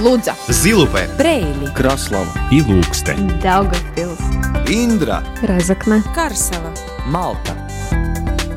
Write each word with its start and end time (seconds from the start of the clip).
Лудза, 0.00 0.34
Зилупе, 0.48 1.10
Брейли, 1.18 1.70
Краслава 1.74 2.32
и 2.50 2.62
Лукстен. 2.62 3.38
Daugavpils, 3.42 4.18
Индра, 4.66 5.22
Разокна, 5.42 6.02
Карсела. 6.14 6.72
Малта. 7.04 7.52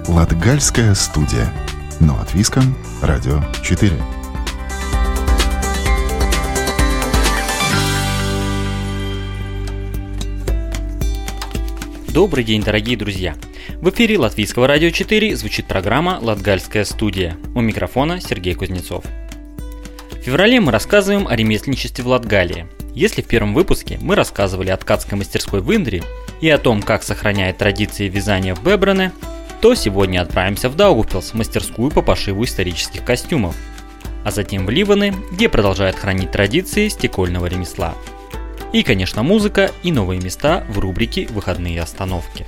Латгальская 0.07 0.95
студия. 0.95 1.51
Но 1.99 2.17
от 2.17 2.33
Виском, 2.33 2.77
Радио 3.01 3.41
4. 3.61 3.91
Добрый 12.07 12.45
день, 12.45 12.63
дорогие 12.63 12.95
друзья! 12.95 13.35
В 13.81 13.89
эфире 13.89 14.17
Латвийского 14.17 14.65
радио 14.65 14.91
4 14.91 15.35
звучит 15.35 15.65
программа 15.65 16.19
«Латгальская 16.21 16.85
студия». 16.85 17.35
У 17.53 17.59
микрофона 17.59 18.21
Сергей 18.21 18.53
Кузнецов. 18.53 19.03
В 20.23 20.25
феврале 20.25 20.61
мы 20.61 20.71
рассказываем 20.71 21.27
о 21.27 21.35
ремесленничестве 21.35 22.01
в 22.01 22.07
Латгалии. 22.07 22.65
Если 22.95 23.21
в 23.21 23.25
первом 23.25 23.53
выпуске 23.53 23.99
мы 24.01 24.15
рассказывали 24.15 24.69
о 24.69 24.77
ткацкой 24.77 25.17
мастерской 25.17 25.59
в 25.59 25.69
Индре 25.75 26.01
и 26.39 26.47
о 26.47 26.57
том, 26.57 26.81
как 26.81 27.03
сохраняет 27.03 27.57
традиции 27.57 28.07
вязания 28.07 28.55
в 28.55 28.63
Бебране, 28.63 29.11
то 29.59 29.75
сегодня 29.75 30.21
отправимся 30.21 30.69
в 30.69 30.77
Даугавпилс, 30.77 31.33
мастерскую 31.33 31.91
по 31.91 32.01
пошиву 32.01 32.45
исторических 32.45 33.03
костюмов, 33.03 33.53
а 34.23 34.31
затем 34.31 34.65
в 34.65 34.69
Ливаны, 34.69 35.13
где 35.33 35.49
продолжают 35.49 35.97
хранить 35.97 36.31
традиции 36.31 36.87
стекольного 36.87 37.47
ремесла. 37.47 37.93
И, 38.71 38.83
конечно, 38.83 39.23
музыка 39.23 39.71
и 39.83 39.91
новые 39.91 40.21
места 40.21 40.63
в 40.69 40.79
рубрике 40.79 41.27
«Выходные 41.31 41.81
остановки». 41.81 42.47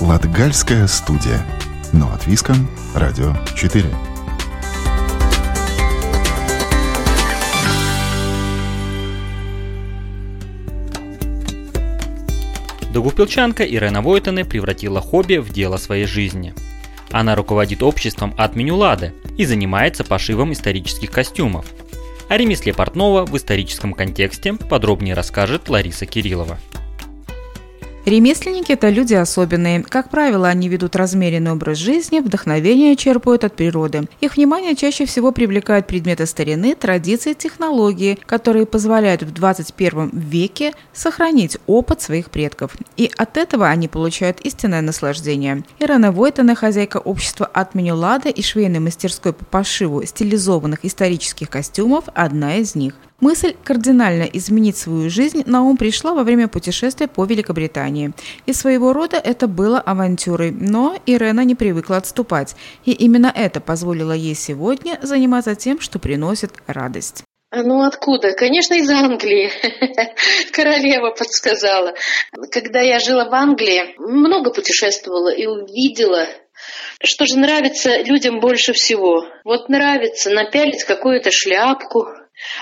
Латгальская 0.00 0.86
студия. 0.86 1.44
Но 1.92 2.12
от 2.12 2.24
Виском, 2.28 2.70
Радио 2.94 3.34
4. 3.56 4.13
Догупилчанка 12.94 13.64
Ирена 13.64 14.02
Войтене 14.02 14.44
превратила 14.44 15.00
хобби 15.00 15.38
в 15.38 15.52
дело 15.52 15.78
своей 15.78 16.06
жизни. 16.06 16.54
Она 17.10 17.34
руководит 17.34 17.82
обществом 17.82 18.32
от 18.38 18.54
Менюлады 18.54 19.12
и 19.36 19.44
занимается 19.44 20.04
пошивом 20.04 20.52
исторических 20.52 21.10
костюмов. 21.10 21.66
О 22.28 22.36
ремесле 22.36 22.72
портного 22.72 23.26
в 23.26 23.36
историческом 23.36 23.94
контексте 23.94 24.52
подробнее 24.54 25.14
расскажет 25.14 25.68
Лариса 25.68 26.06
Кириллова. 26.06 26.56
Ремесленники– 28.04 28.70
это 28.72 28.90
люди 28.90 29.14
особенные. 29.14 29.82
Как 29.82 30.10
правило, 30.10 30.46
они 30.46 30.68
ведут 30.68 30.94
размеренный 30.94 31.52
образ 31.52 31.78
жизни, 31.78 32.20
вдохновение 32.20 32.96
черпают 32.96 33.44
от 33.44 33.56
природы. 33.56 34.06
Их 34.20 34.36
внимание 34.36 34.76
чаще 34.76 35.06
всего 35.06 35.32
привлекают 35.32 35.86
предметы 35.86 36.26
старины, 36.26 36.74
традиции, 36.74 37.32
технологии, 37.32 38.18
которые 38.26 38.66
позволяют 38.66 39.22
в 39.22 39.32
21 39.32 40.10
веке 40.12 40.74
сохранить 40.92 41.56
опыт 41.66 42.02
своих 42.02 42.30
предков. 42.30 42.76
И 42.98 43.10
от 43.16 43.38
этого 43.38 43.68
они 43.68 43.88
получают 43.88 44.42
истинное 44.42 44.82
наслаждение. 44.82 45.64
Ирана 45.78 46.12
Войтана, 46.12 46.54
хозяйка 46.54 46.98
общества 46.98 47.46
от 47.46 47.74
Менюлада 47.74 48.28
и 48.28 48.42
швейной 48.42 48.80
мастерской 48.80 49.32
по 49.32 49.46
пошиву 49.46 50.04
стилизованных 50.04 50.84
исторических 50.84 51.48
костюмов– 51.48 52.04
одна 52.14 52.56
из 52.56 52.74
них. 52.74 52.96
Мысль 53.20 53.54
кардинально 53.64 54.24
изменить 54.24 54.76
свою 54.76 55.08
жизнь 55.08 55.44
на 55.46 55.62
ум 55.62 55.76
пришла 55.76 56.14
во 56.14 56.24
время 56.24 56.48
путешествия 56.48 57.06
по 57.06 57.24
Великобритании. 57.24 58.12
И 58.46 58.52
своего 58.52 58.92
рода 58.92 59.16
это 59.16 59.46
было 59.46 59.78
авантюрой, 59.80 60.50
но 60.50 60.98
Ирена 61.06 61.44
не 61.44 61.54
привыкла 61.54 61.98
отступать. 61.98 62.56
И 62.84 62.92
именно 62.92 63.32
это 63.34 63.60
позволило 63.60 64.12
ей 64.12 64.34
сегодня 64.34 64.98
заниматься 65.00 65.54
тем, 65.54 65.80
что 65.80 65.98
приносит 65.98 66.52
радость. 66.66 67.24
А 67.50 67.62
ну 67.62 67.84
откуда? 67.84 68.32
Конечно, 68.32 68.74
из 68.74 68.90
Англии. 68.90 69.48
Королева 70.52 71.10
подсказала. 71.10 71.94
Когда 72.50 72.80
я 72.80 72.98
жила 72.98 73.28
в 73.28 73.32
Англии, 73.32 73.94
много 73.96 74.52
путешествовала 74.52 75.32
и 75.32 75.46
увидела, 75.46 76.26
что 77.00 77.26
же 77.26 77.38
нравится 77.38 78.02
людям 78.02 78.40
больше 78.40 78.72
всего. 78.72 79.24
Вот 79.44 79.68
нравится 79.68 80.30
напялить 80.30 80.82
какую-то 80.82 81.30
шляпку, 81.30 82.08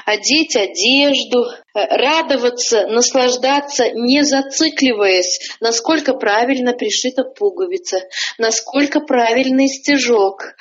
одеть 0.04 0.56
одежду, 0.56 1.46
радоваться, 1.74 2.86
наслаждаться, 2.86 3.90
не 3.92 4.22
зацикливаясь, 4.22 5.56
насколько 5.60 6.14
правильно 6.14 6.72
пришита 6.72 7.24
пуговица, 7.24 8.00
насколько 8.38 9.00
правильный 9.00 9.68
стежок. 9.68 10.54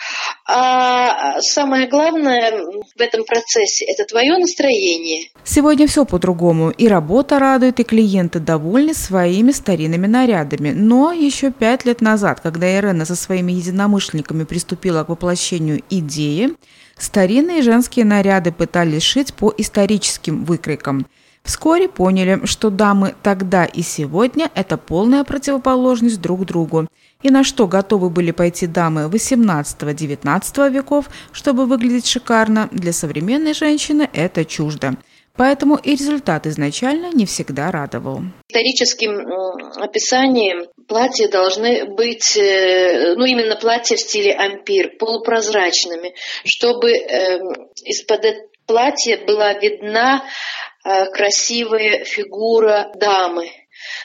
А 0.47 1.41
самое 1.41 1.87
главное 1.87 2.51
в 2.95 3.01
этом 3.01 3.23
процессе– 3.23 3.85
это 3.87 4.05
твое 4.05 4.37
настроение. 4.37 5.29
Сегодня 5.43 5.87
все 5.87 6.05
по-другому. 6.05 6.71
И 6.71 6.87
работа 6.87 7.39
радует, 7.39 7.79
и 7.79 7.83
клиенты 7.83 8.39
довольны 8.39 8.93
своими 8.93 9.51
старинными 9.51 10.07
нарядами. 10.07 10.71
Но 10.71 11.11
еще 11.11 11.51
пять 11.51 11.85
лет 11.85 12.01
назад, 12.01 12.41
когда 12.41 12.67
Ирена 12.67 13.05
со 13.05 13.15
своими 13.15 13.51
единомышленниками 13.51 14.43
приступила 14.43 15.03
к 15.03 15.09
воплощению 15.09 15.81
идеи, 15.89 16.55
Старинные 17.01 17.63
женские 17.63 18.05
наряды 18.05 18.51
пытались 18.51 19.01
шить 19.01 19.33
по 19.33 19.51
историческим 19.57 20.45
выкройкам. 20.45 21.07
Вскоре 21.41 21.89
поняли, 21.89 22.45
что 22.45 22.69
дамы 22.69 23.15
тогда 23.23 23.65
и 23.65 23.81
сегодня– 23.81 24.51
это 24.53 24.77
полная 24.77 25.23
противоположность 25.23 26.21
друг 26.21 26.45
другу. 26.45 26.87
И 27.23 27.31
на 27.31 27.43
что 27.43 27.67
готовы 27.67 28.11
были 28.11 28.29
пойти 28.29 28.67
дамы 28.67 29.05
XVIII-XIX 29.05 30.69
веков, 30.69 31.09
чтобы 31.31 31.65
выглядеть 31.65 32.05
шикарно, 32.05 32.69
для 32.71 32.93
современной 32.93 33.55
женщины 33.55 34.07
это 34.13 34.45
чуждо. 34.45 34.95
Поэтому 35.37 35.77
и 35.77 35.91
результат 35.91 36.45
изначально 36.45 37.11
не 37.13 37.25
всегда 37.25 37.71
радовал. 37.71 38.21
Историческим 38.49 39.25
описанием 39.81 40.67
платья 40.87 41.29
должны 41.29 41.85
быть, 41.85 42.35
э, 42.37 43.15
ну 43.15 43.25
именно 43.25 43.55
платья 43.55 43.95
в 43.95 43.99
стиле 43.99 44.33
ампир, 44.33 44.97
полупрозрачными, 44.97 46.13
чтобы 46.43 46.91
эм, 46.91 47.69
из-под 47.83 48.25
платья 48.67 49.17
была 49.25 49.53
видна 49.53 50.23
э, 50.85 51.05
красивая 51.11 52.03
фигура 52.03 52.91
дамы. 52.95 53.49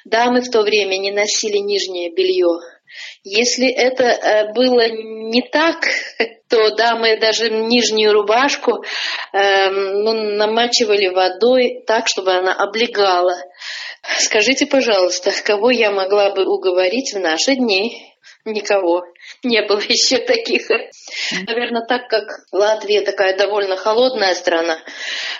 Дамы 0.05 0.41
в 0.41 0.51
то 0.51 0.63
время 0.63 0.97
не 0.97 1.11
носили 1.11 1.59
нижнее 1.59 2.13
белье. 2.13 2.61
Если 3.25 3.69
это 3.69 4.05
э, 4.05 4.53
было 4.55 4.89
не 5.27 5.43
так, 5.43 5.87
то 6.49 6.71
дамы 6.77 7.19
даже 7.19 7.51
нижнюю 7.51 8.13
рубашку 8.13 8.85
э, 9.33 9.71
ну, 9.71 10.13
намачивали 10.37 11.09
водой 11.09 11.83
так, 11.87 12.07
чтобы 12.07 12.33
она 12.33 12.55
облегала. 12.55 13.37
Скажите, 14.19 14.67
пожалуйста, 14.67 15.33
кого 15.45 15.71
я 15.71 15.91
могла 15.91 16.33
бы 16.33 16.45
уговорить 16.45 17.13
в 17.13 17.19
наши 17.19 17.57
дни? 17.57 18.13
Никого. 18.45 19.03
Не 19.43 19.63
было 19.63 19.81
еще 19.81 20.19
таких. 20.19 20.69
Наверное, 21.49 21.85
так 21.85 22.09
как 22.09 22.29
Латвия 22.53 23.01
такая 23.01 23.37
довольно 23.37 23.77
холодная 23.77 24.35
страна, 24.35 24.79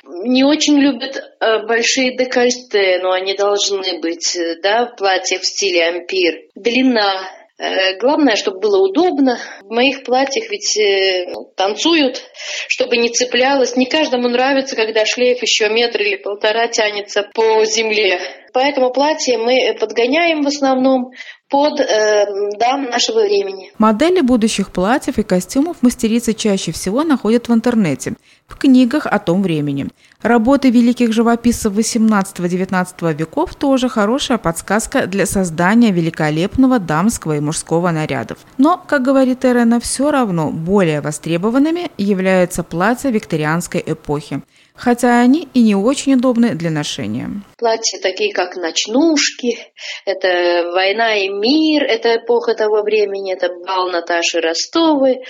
не 0.05 0.43
очень 0.43 0.81
любят 0.81 1.17
э, 1.17 1.67
большие 1.67 2.17
декольте, 2.17 2.99
но 3.01 3.13
они 3.13 3.37
должны 3.37 4.01
быть, 4.01 4.37
да, 4.61 4.87
в 4.87 4.97
платьях 4.97 5.43
в 5.43 5.47
стиле 5.47 5.87
ампир. 5.87 6.49
Длина, 6.57 7.29
Э, 7.29 7.46
главное, 7.59 8.37
чтобы 8.37 8.61
было 8.61 8.87
удобно. 8.87 9.39
В 9.63 9.73
моих 9.73 10.05
платьях 10.05 10.51
ведь 10.51 10.77
э, 10.77 11.33
танцуют, 11.57 12.23
чтобы 12.69 12.99
не 12.99 13.09
цеплялось. 13.09 13.77
Не 13.77 13.87
каждому 13.87 14.29
нравится, 14.29 14.77
когда 14.77 15.07
шлейф 15.07 15.41
еще 15.41 15.69
метр 15.71 16.03
или 16.03 16.17
полтора 16.17 16.69
тянется 16.69 17.23
по 17.35 17.65
земле. 17.65 18.21
Поэтому 18.53 18.93
платье 18.93 19.39
мы 19.39 19.75
подгоняем 19.79 20.43
в 20.43 20.47
основном 20.47 21.13
под 21.49 21.81
э, 21.81 22.27
дам 22.59 22.85
нашего 22.91 23.21
времени. 23.21 23.71
Модели 23.79 24.21
будущих 24.21 24.71
платьев 24.71 25.19
и 25.19 25.23
костюмов 25.23 25.77
мастерицы 25.81 26.33
чаще 26.33 26.73
всего 26.73 27.05
находят 27.05 27.49
в 27.49 27.55
интернете, 27.55 28.15
в 28.49 28.57
книгах 28.57 29.07
о 29.07 29.19
том 29.21 29.43
времени. 29.43 29.87
Работы 30.23 30.71
великих 30.71 31.13
живописцев 31.13 31.73
XVIII-XIX 31.73 33.15
веков 33.15 33.55
тоже 33.55 33.89
хорошая 33.89 34.39
подсказка 34.39 35.07
для 35.07 35.25
создания 35.25 35.93
великолепного 35.93 36.81
дамского 36.81 37.37
и 37.37 37.41
мужского 37.41 37.93
нарядов. 37.93 38.39
Но, 38.59 38.83
как 38.85 39.03
говорит 39.03 39.45
Эрена, 39.45 39.79
все 39.79 40.11
равно 40.11 40.51
более 40.51 41.01
востребованными 41.01 41.93
являются 41.97 42.65
платья 42.65 43.11
викторианской 43.11 43.83
эпохи 43.87 44.43
хотя 44.77 45.21
они 45.21 45.49
и 45.55 45.63
не 45.63 45.75
очень 45.75 46.15
удобны 46.15 46.55
для 46.55 46.71
ношения. 46.71 47.31
Платья 47.59 47.99
такие, 48.01 48.33
как 48.33 48.57
ночнушки, 48.57 49.59
это 50.05 50.71
«Война 50.73 51.17
и 51.17 51.29
мир», 51.29 51.85
это 51.85 52.17
эпоха 52.17 52.55
того 52.55 52.83
времени, 52.83 53.33
это 53.33 53.49
бал 53.67 53.89
Наташи 53.89 54.41
Ростовой. 54.41 55.25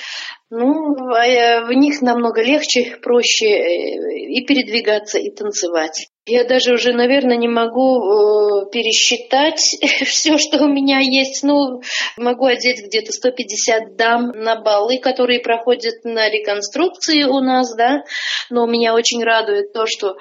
Ну, 0.48 0.94
э, 1.16 1.64
в 1.64 1.72
них 1.72 2.02
намного 2.02 2.40
легче, 2.40 2.96
проще 3.02 3.46
э, 3.46 4.16
и 4.28 4.46
передвигаться, 4.46 5.19
и 5.19 5.28
танцевать. 5.31 6.06
Я 6.25 6.44
даже 6.44 6.75
уже, 6.75 6.93
наверное, 6.93 7.37
не 7.37 7.48
могу 7.48 7.98
э, 7.98 8.70
пересчитать 8.70 9.58
все, 10.06 10.38
что 10.38 10.62
у 10.62 10.69
меня 10.69 11.00
есть. 11.00 11.43
Ну, 11.43 11.82
могу 12.16 12.46
одеть 12.46 12.81
где-то 12.81 13.10
150 13.10 13.96
дам 13.96 14.28
на 14.37 14.54
балы, 14.54 15.00
которые 15.00 15.40
проходят 15.40 16.04
на 16.04 16.31
реконструкции 16.31 17.25
у 17.25 17.40
нас, 17.40 17.75
да. 17.75 18.04
Но 18.49 18.66
меня 18.66 18.94
очень 18.94 19.25
радует 19.25 19.72
то, 19.72 19.87
что 19.87 20.16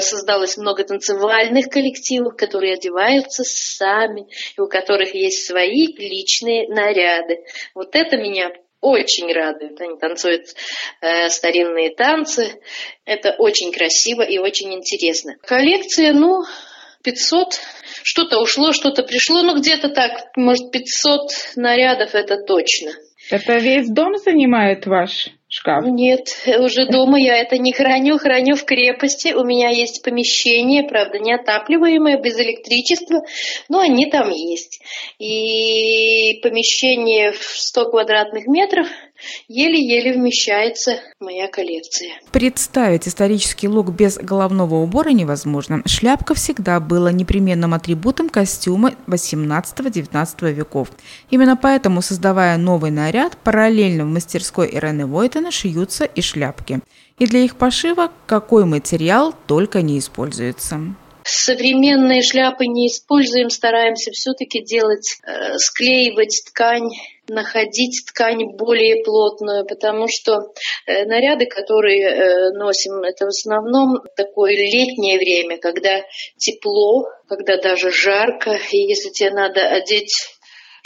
создалось 0.00 0.56
много 0.56 0.84
танцевальных 0.84 1.66
коллективов, 1.66 2.34
которые 2.36 2.76
одеваются 2.76 3.42
сами, 3.44 4.26
и 4.56 4.60
у 4.60 4.68
которых 4.68 5.14
есть 5.14 5.46
свои 5.46 5.86
личные 5.98 6.66
наряды. 6.68 7.44
Вот 7.74 7.94
это 7.94 8.16
меня 8.16 8.50
очень 8.80 9.32
радует. 9.32 9.80
Они 9.80 9.98
танцуют 9.98 10.46
э, 11.00 11.28
старинные 11.28 11.94
танцы. 11.94 12.60
Это 13.04 13.34
очень 13.38 13.72
красиво 13.72 14.22
и 14.22 14.38
очень 14.38 14.72
интересно. 14.74 15.36
Коллекция, 15.42 16.12
ну, 16.12 16.44
500. 17.02 17.60
Что-то 18.02 18.40
ушло, 18.40 18.72
что-то 18.72 19.02
пришло. 19.02 19.42
Ну, 19.42 19.58
где-то 19.58 19.88
так, 19.88 20.30
может, 20.36 20.70
500 20.70 21.56
нарядов, 21.56 22.14
это 22.14 22.36
точно. 22.42 22.92
Это 23.30 23.58
весь 23.58 23.88
дом 23.88 24.16
занимает 24.16 24.86
ваш 24.86 25.28
шкаф? 25.48 25.84
Нет, 25.84 26.28
уже 26.58 26.86
дома 26.86 27.18
я 27.18 27.36
это 27.36 27.58
не 27.58 27.72
храню, 27.72 28.18
храню 28.18 28.56
в 28.56 28.64
крепости. 28.64 29.32
У 29.32 29.44
меня 29.44 29.70
есть 29.70 30.02
помещение, 30.02 30.84
правда, 30.84 31.18
неотапливаемое, 31.18 32.20
без 32.20 32.38
электричества, 32.38 33.22
но 33.68 33.80
они 33.80 34.10
там 34.10 34.30
есть. 34.30 34.82
И 35.18 36.40
помещение 36.42 37.32
в 37.32 37.42
100 37.42 37.90
квадратных 37.90 38.46
метров 38.46 38.88
еле-еле 39.48 40.12
вмещается 40.12 41.00
моя 41.20 41.48
коллекция. 41.48 42.10
Представить 42.32 43.08
исторический 43.08 43.68
лук 43.68 43.90
без 43.90 44.18
головного 44.18 44.76
убора 44.76 45.10
невозможно. 45.10 45.82
Шляпка 45.86 46.34
всегда 46.34 46.80
была 46.80 47.12
непременным 47.12 47.74
атрибутом 47.74 48.28
костюма 48.28 48.94
18-19 49.06 50.52
веков. 50.52 50.90
Именно 51.30 51.56
поэтому, 51.56 52.02
создавая 52.02 52.56
новый 52.56 52.90
наряд, 52.90 53.36
параллельно 53.38 54.04
в 54.04 54.08
мастерской 54.08 54.68
Ирены 54.72 55.06
Войтена 55.06 55.50
шьются 55.50 56.04
и 56.04 56.20
шляпки. 56.20 56.80
И 57.18 57.26
для 57.26 57.40
их 57.40 57.56
пошива 57.56 58.10
какой 58.26 58.64
материал 58.64 59.34
только 59.46 59.82
не 59.82 59.98
используется 59.98 60.96
современные 61.26 62.22
шляпы 62.22 62.66
не 62.66 62.86
используем, 62.86 63.50
стараемся 63.50 64.12
все-таки 64.12 64.62
делать, 64.62 65.18
э, 65.26 65.58
склеивать 65.58 66.44
ткань 66.46 66.90
находить 67.28 68.04
ткань 68.06 68.56
более 68.56 69.02
плотную, 69.04 69.66
потому 69.66 70.06
что 70.08 70.52
э, 70.86 71.04
наряды, 71.04 71.46
которые 71.46 72.02
э, 72.02 72.50
носим, 72.50 73.02
это 73.02 73.26
в 73.26 73.28
основном 73.28 74.02
такое 74.16 74.52
летнее 74.52 75.18
время, 75.18 75.58
когда 75.58 76.02
тепло, 76.36 77.08
когда 77.28 77.56
даже 77.56 77.90
жарко, 77.90 78.58
и 78.70 78.78
если 78.78 79.10
тебе 79.10 79.30
надо 79.30 79.60
одеть 79.60 80.35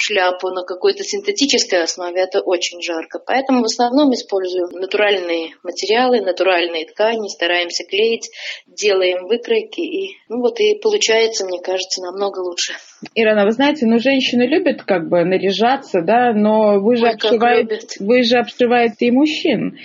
шляпу 0.00 0.48
на 0.48 0.64
какой-то 0.64 1.04
синтетической 1.04 1.82
основе, 1.82 2.22
это 2.22 2.40
очень 2.40 2.80
жарко. 2.80 3.20
Поэтому 3.24 3.60
в 3.60 3.66
основном 3.66 4.12
используем 4.14 4.68
натуральные 4.72 5.50
материалы, 5.62 6.22
натуральные 6.22 6.86
ткани, 6.86 7.28
стараемся 7.28 7.84
клеить, 7.84 8.30
делаем 8.66 9.26
выкройки. 9.26 9.80
И, 9.80 10.16
ну 10.28 10.40
вот 10.40 10.58
и 10.58 10.78
получается, 10.82 11.44
мне 11.44 11.60
кажется, 11.60 12.02
намного 12.02 12.40
лучше. 12.40 12.72
Ирина, 13.14 13.44
вы 13.44 13.52
знаете, 13.52 13.86
ну 13.86 13.98
женщины 13.98 14.44
любят 14.46 14.82
как 14.84 15.08
бы 15.08 15.24
наряжаться, 15.24 16.00
да, 16.00 16.32
но 16.32 16.80
вы 16.80 16.96
же, 16.96 17.04
Ой, 17.04 17.10
обшиваете, 17.12 17.86
вы 18.00 18.22
же 18.22 18.38
обшиваете 18.38 19.06
и 19.06 19.10
мужчин. 19.10 19.78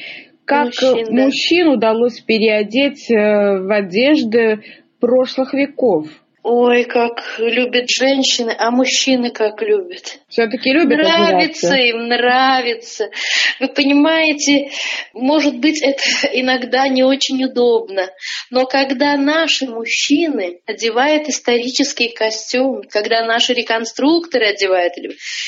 Как 0.46 0.68
мужчин, 0.68 1.06
да. 1.06 1.24
мужчин 1.24 1.68
удалось 1.68 2.22
переодеть 2.22 3.12
э, 3.12 3.16
в 3.16 3.72
одежды 3.72 4.64
прошлых 5.00 5.54
веков? 5.54 6.08
Ой, 6.48 6.84
как 6.84 7.40
любят 7.40 7.90
женщины, 7.90 8.56
а 8.56 8.70
мужчины 8.70 9.32
как 9.32 9.64
любят. 9.64 10.20
Все-таки 10.30 10.72
любят 10.74 11.00
Нравится 11.00 11.74
им, 11.74 12.08
нравится. 12.08 13.10
Вы 13.60 13.70
понимаете, 13.70 14.70
может 15.12 15.58
быть, 15.58 15.82
это 15.82 16.04
иногда 16.34 16.88
не 16.88 17.02
очень 17.02 17.44
удобно, 17.44 18.12
но 18.52 18.68
когда 18.68 19.18
наши 19.18 19.66
мужчины 19.66 20.60
одевают 20.68 21.28
исторический 21.30 22.10
костюм, 22.10 22.84
когда 22.92 23.26
наши 23.26 23.54
реконструкторы 23.54 24.46
одевают 24.46 24.94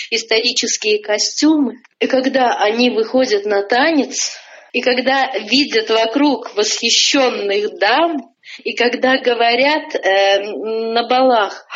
исторические 0.09 1.03
костюмы, 1.03 1.75
и 1.99 2.07
когда 2.07 2.55
они 2.55 2.89
выходят 2.89 3.45
на 3.45 3.61
танец, 3.61 4.31
и 4.73 4.81
когда 4.81 5.31
видят 5.37 5.91
вокруг 5.91 6.55
восхищенных 6.55 7.77
дам, 7.77 8.33
и 8.63 8.73
когда 8.73 9.17
говорят 9.17 9.95
э, 9.95 10.39
на 10.51 11.07
балах, 11.07 11.67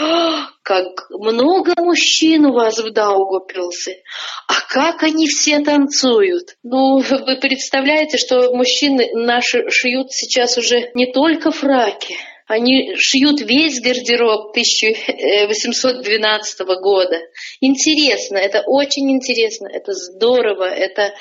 как 0.63 1.09
много 1.09 1.73
мужчин 1.77 2.45
у 2.45 2.53
вас 2.53 2.79
в 2.79 2.91
Даугупилсе, 2.91 4.03
а 4.47 4.53
как 4.69 5.03
они 5.03 5.27
все 5.27 5.59
танцуют. 5.59 6.55
Ну, 6.63 6.99
вы 6.99 7.37
представляете, 7.37 8.17
что 8.17 8.53
мужчины 8.55 9.09
наши 9.13 9.69
шьют 9.69 10.11
сейчас 10.11 10.57
уже 10.57 10.91
не 10.93 11.11
только 11.11 11.51
фраки, 11.51 12.15
они 12.51 12.95
шьют 12.97 13.39
весь 13.39 13.79
гардероб 13.79 14.49
1812 14.49 16.59
года. 16.81 17.17
Интересно, 17.61 18.37
это 18.37 18.61
очень 18.65 19.09
интересно, 19.09 19.69
это 19.71 19.93
здорово, 19.93 20.65
это, 20.65 21.13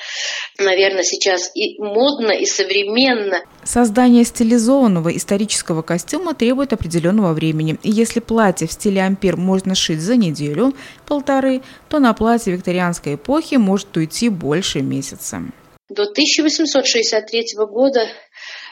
наверное, 0.59 1.03
сейчас 1.03 1.49
и 1.55 1.79
модно, 1.79 2.33
и 2.33 2.45
современно. 2.45 3.39
Создание 3.63 4.25
стилизованного 4.25 5.15
исторического 5.15 5.83
костюма 5.83 6.33
требует 6.33 6.73
определенного 6.73 7.31
времени. 7.31 7.77
И 7.81 7.89
если 7.89 8.19
платье 8.19 8.67
в 8.67 8.73
стиле 8.73 9.01
ампир 9.01 9.37
можно 9.37 9.73
шить 9.73 10.01
за 10.01 10.17
неделю, 10.17 10.73
полторы, 11.07 11.61
то 11.87 11.99
на 11.99 12.13
платье 12.13 12.51
викторианской 12.51 13.15
эпохи 13.15 13.55
может 13.55 13.95
уйти 13.95 14.27
больше 14.27 14.81
месяца. 14.81 15.41
До 15.87 16.03
1863 16.03 17.55
года 17.69 18.09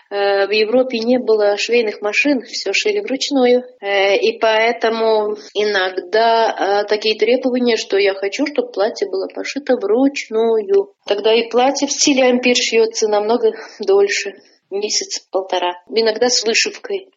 в 0.09 0.51
Европе 0.51 0.97
не 0.99 1.19
было 1.19 1.55
швейных 1.57 2.01
машин, 2.01 2.41
все 2.41 2.73
шили 2.73 2.99
вручную. 2.99 3.63
Э, 3.79 4.17
и 4.17 4.39
поэтому 4.39 5.37
иногда 5.53 6.81
э, 6.81 6.87
такие 6.87 7.17
требования, 7.17 7.77
что 7.77 7.97
я 7.97 8.13
хочу, 8.15 8.47
чтобы 8.47 8.71
платье 8.71 9.07
было 9.07 9.27
пошито 9.33 9.75
вручную. 9.75 10.93
Тогда 11.05 11.33
и 11.33 11.49
платье 11.49 11.87
в 11.87 11.91
стиле 11.91 12.23
ампир 12.23 12.55
шьется 12.55 13.07
намного 13.07 13.51
дольше, 13.79 14.33
месяц-полтора. 14.71 15.75
Иногда 15.89 16.29
с 16.29 16.43
вышивкой. 16.43 17.09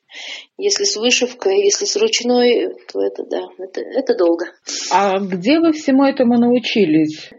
Если 0.59 0.85
с 0.85 0.97
вышивкой, 0.97 1.65
если 1.65 1.87
с 1.87 1.97
ручной, 1.97 2.69
то 2.93 3.01
это 3.01 3.25
да, 3.25 3.43
это, 3.59 3.81
это 3.81 4.15
долго. 4.15 4.47
А 4.91 5.19
где 5.19 5.59
вы 5.59 5.73
всему 5.73 6.05
этому 6.05 6.39
научились? 6.39 7.31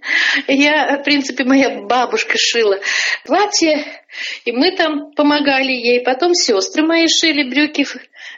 Я, 0.48 0.98
в 1.00 1.04
принципе, 1.04 1.44
моя 1.44 1.82
бабушка 1.84 2.38
шила 2.38 2.80
платье, 3.26 3.86
и 4.46 4.52
мы 4.52 4.76
там 4.76 5.12
помогали 5.14 5.72
ей. 5.72 6.02
Потом 6.02 6.34
сестры 6.34 6.86
мои 6.86 7.08
шили 7.08 7.50
брюки, 7.50 7.86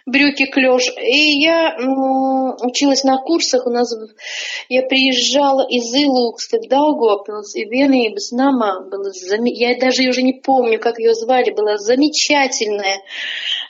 брюки 0.05 0.45
клеш. 0.45 0.83
И 1.01 1.41
я 1.43 1.75
ну, 1.79 2.55
училась 2.61 3.03
на 3.03 3.17
курсах. 3.17 3.65
У 3.65 3.69
нас 3.69 3.93
я 4.69 4.83
приезжала 4.83 5.65
из 5.67 5.93
Илукста 5.93 6.57
в 6.57 6.67
Даугопилс, 6.67 7.55
и 7.55 7.65
Венебс 7.65 8.31
Нама 8.31 8.87
была 8.89 9.11
я 9.45 9.77
даже 9.79 10.07
уже 10.09 10.21
не 10.21 10.33
помню, 10.33 10.79
как 10.79 10.99
ее 10.99 11.13
звали, 11.13 11.51
была 11.51 11.77
замечательная 11.77 13.01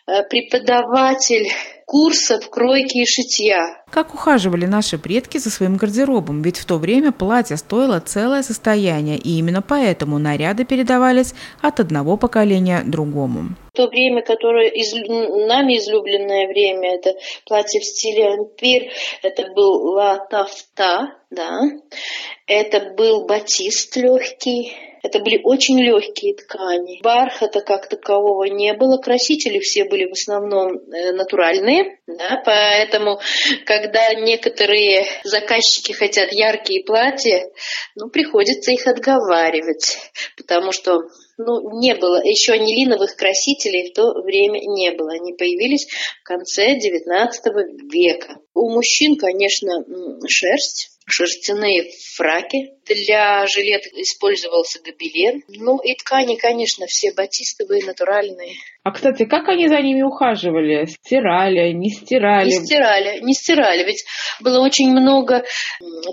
преподаватель 0.05 1.49
курсов 1.85 2.49
кройки 2.49 2.97
и 2.97 3.05
шитья. 3.05 3.83
Как 3.91 4.13
ухаживали 4.13 4.65
наши 4.65 4.97
предки 4.97 5.37
за 5.37 5.49
своим 5.49 5.77
гардеробом, 5.77 6.41
ведь 6.41 6.57
в 6.57 6.65
то 6.65 6.77
время 6.77 7.11
платье 7.11 7.57
стоило 7.57 7.99
целое 7.99 8.43
состояние, 8.43 9.17
и 9.17 9.37
именно 9.37 9.61
поэтому 9.61 10.17
наряды 10.17 10.65
передавались 10.65 11.33
от 11.61 11.79
одного 11.79 12.17
поколения 12.17 12.83
другому. 12.85 13.55
То 13.73 13.87
время, 13.87 14.23
которое 14.23 14.69
из, 14.69 14.93
нами 14.93 15.77
излюбленное 15.77 16.47
время, 16.47 16.95
это 16.95 17.13
платье 17.45 17.79
в 17.79 17.85
стиле 17.85 18.33
ампир, 18.33 18.91
это 19.21 19.51
был 19.53 19.93
латафта, 19.93 21.15
да, 21.29 21.61
это 22.47 22.93
был 22.95 23.25
батист 23.25 23.95
легкий, 23.95 24.73
это 25.05 25.19
были 25.19 25.39
очень 25.43 25.79
легкие 25.79 26.35
ткани. 26.35 26.99
Бархата 27.03 27.61
как 27.61 27.87
такового 27.87 28.45
не 28.45 28.73
было. 28.73 28.97
Красители 28.97 29.59
все 29.59 29.85
были 29.85 30.05
в 30.05 30.13
основном 30.13 30.73
э, 30.73 31.11
натуральные. 31.11 31.99
Да, 32.07 32.41
поэтому, 32.43 33.19
когда 33.65 34.13
некоторые 34.15 35.05
заказчики 35.23 35.91
хотят 35.91 36.31
яркие 36.31 36.83
платья, 36.83 37.43
ну, 37.95 38.09
приходится 38.09 38.71
их 38.71 38.87
отговаривать. 38.87 39.97
Потому 40.37 40.71
что 40.71 41.01
ну, 41.37 41.79
не 41.79 41.93
было, 41.95 42.23
еще 42.23 42.53
анилиновых 42.53 43.15
красителей 43.15 43.91
в 43.91 43.93
то 43.93 44.11
время 44.23 44.59
не 44.59 44.91
было. 44.91 45.11
Они 45.13 45.33
появились 45.33 45.85
в 45.85 46.23
конце 46.23 46.77
XIX 46.77 47.29
века. 47.91 48.39
У 48.53 48.71
мужчин, 48.71 49.17
конечно, 49.17 49.83
шерсть, 50.27 50.94
шерстяные 51.05 51.91
фраки. 52.15 52.71
Для 52.85 53.47
жилет 53.47 53.83
использовался 53.93 54.79
гобелен. 54.79 55.41
Ну 55.47 55.79
и 55.79 55.95
ткани, 55.95 56.35
конечно, 56.35 56.85
все 56.87 57.13
батистовые, 57.13 57.83
натуральные. 57.83 58.53
А, 58.83 58.91
кстати, 58.91 59.25
как 59.25 59.49
они 59.49 59.67
за 59.67 59.81
ними 59.81 60.03
ухаживали? 60.03 60.85
Стирали, 60.85 61.71
не 61.71 61.89
стирали? 61.89 62.49
Не 62.49 62.63
стирали, 62.63 63.19
не 63.21 63.33
стирали. 63.33 63.83
Ведь 63.85 64.05
было 64.39 64.59
очень 64.59 64.91
много 64.91 65.43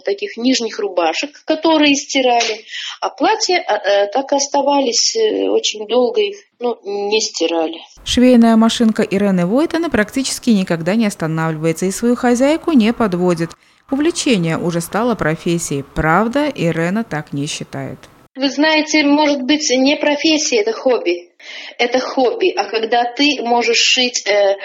таких 0.07 0.39
нижних 0.39 0.79
рубашек, 0.79 1.45
которые 1.45 1.95
стирали. 1.95 2.65
А 3.03 3.11
платья 3.11 3.63
а, 3.67 3.75
а, 3.75 4.07
так 4.07 4.33
и 4.33 4.37
оставались 4.37 5.15
э, 5.17 5.49
очень 5.49 5.87
долго 5.87 6.23
их 6.23 6.37
ну, 6.59 6.79
не 6.85 7.21
стирали. 7.21 7.81
Швейная 8.05 8.57
машинка 8.57 9.03
Ирены 9.03 9.47
Войтена 9.47 9.91
практически 9.91 10.51
никогда 10.51 10.95
не 10.95 11.07
останавливается 11.07 11.87
и 11.87 11.91
свою 11.91 12.15
хозяйку 12.15 12.73
не 12.73 12.93
подводит. 12.93 13.51
Увлечение 13.91 14.57
уже 14.59 14.81
стало 14.81 15.15
профессией. 15.15 15.85
Правда, 15.95 16.49
Ирена 16.49 17.05
так 17.05 17.33
не 17.33 17.47
считает. 17.47 17.99
Вы 18.35 18.49
знаете, 18.49 19.05
может 19.05 19.43
быть, 19.43 19.71
не 19.71 19.97
профессия, 19.97 20.61
это 20.61 20.73
хобби 20.73 21.33
это 21.79 21.99
хобби. 21.99 22.53
А 22.57 22.65
когда 22.65 23.05
ты 23.05 23.43
можешь 23.43 23.79
шить, 23.79 24.27
э, 24.27 24.57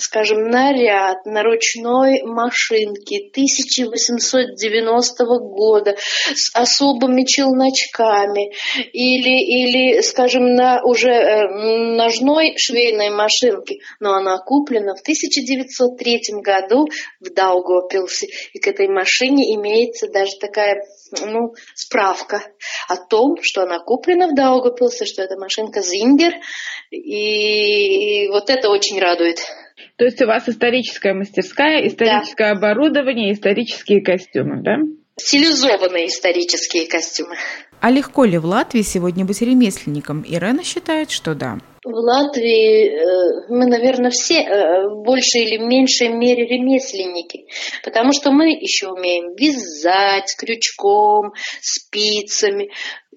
скажем, 0.00 0.48
наряд 0.48 1.24
на 1.24 1.42
ручной 1.42 2.22
машинке 2.22 3.28
1890 3.30 5.24
года 5.24 5.96
с 6.34 6.50
особыми 6.54 7.24
челночками 7.24 8.52
или, 8.92 9.38
или 9.40 10.00
скажем, 10.00 10.54
на 10.54 10.82
уже 10.82 11.10
э, 11.10 11.48
ножной 11.96 12.54
швейной 12.56 13.10
машинке, 13.10 13.76
но 14.00 14.14
она 14.14 14.38
куплена 14.38 14.94
в 14.94 15.00
1903 15.00 16.40
году 16.42 16.86
в 17.20 17.32
Даугавпилсе, 17.32 18.26
и 18.52 18.58
к 18.58 18.66
этой 18.66 18.88
машине 18.88 19.54
имеется 19.54 20.08
даже 20.08 20.32
такая 20.40 20.82
ну, 21.26 21.54
справка 21.74 22.42
о 22.88 22.96
том, 22.96 23.36
что 23.42 23.62
она 23.62 23.78
куплена 23.78 24.28
в 24.28 24.34
Даугавпилсе, 24.34 25.04
что 25.04 25.22
эта 25.22 25.36
машинка 25.36 25.80
Зингер, 25.82 26.34
и 26.90 28.28
вот 28.28 28.50
это 28.50 28.70
очень 28.70 28.98
радует. 28.98 29.38
То 29.96 30.04
есть 30.04 30.20
у 30.22 30.26
вас 30.26 30.48
историческая 30.48 31.14
мастерская, 31.14 31.86
историческое 31.86 32.54
да. 32.54 32.58
оборудование, 32.58 33.32
исторические 33.32 34.02
костюмы, 34.02 34.62
да? 34.62 34.76
Стилизованные 35.16 36.06
исторические 36.06 36.86
костюмы. 36.86 37.36
А 37.80 37.90
легко 37.90 38.24
ли 38.24 38.38
в 38.38 38.44
Латвии 38.44 38.82
сегодня 38.82 39.24
быть 39.24 39.40
ремесленником? 39.40 40.24
Ирена 40.26 40.62
считает, 40.62 41.10
что 41.10 41.34
да. 41.34 41.58
В 41.82 41.94
Латвии 41.94 42.88
э, 42.88 43.46
мы, 43.48 43.66
наверное, 43.66 44.10
все 44.10 44.40
э, 44.42 44.88
в 44.88 45.02
большей 45.02 45.44
или 45.44 45.56
меньшей 45.56 46.08
мере 46.08 46.46
ремесленники, 46.46 47.46
потому 47.82 48.12
что 48.12 48.32
мы 48.32 48.50
еще 48.50 48.88
умеем 48.88 49.34
вязать 49.34 50.34
крючком, 50.36 51.32
спицами, 51.62 52.70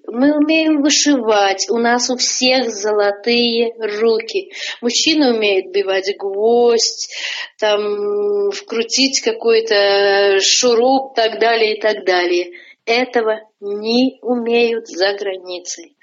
мы 0.06 0.36
умеем 0.36 0.82
вышивать, 0.82 1.68
у 1.70 1.78
нас 1.78 2.10
у 2.10 2.16
всех 2.16 2.70
золотые 2.70 3.74
руки. 3.78 4.52
Мужчина 4.80 5.34
умеет 5.34 5.72
бивать 5.72 6.16
гвоздь, 6.18 7.10
там, 7.58 8.50
вкрутить 8.50 9.20
какой-то 9.20 10.38
шуруп, 10.40 11.14
так 11.14 11.40
далее 11.40 11.76
и 11.76 11.80
так 11.80 12.04
далее. 12.04 12.52
Этого 12.86 13.40
не 13.60 14.18
умеют 14.20 14.88
за 14.88 15.14
границей. 15.14 15.96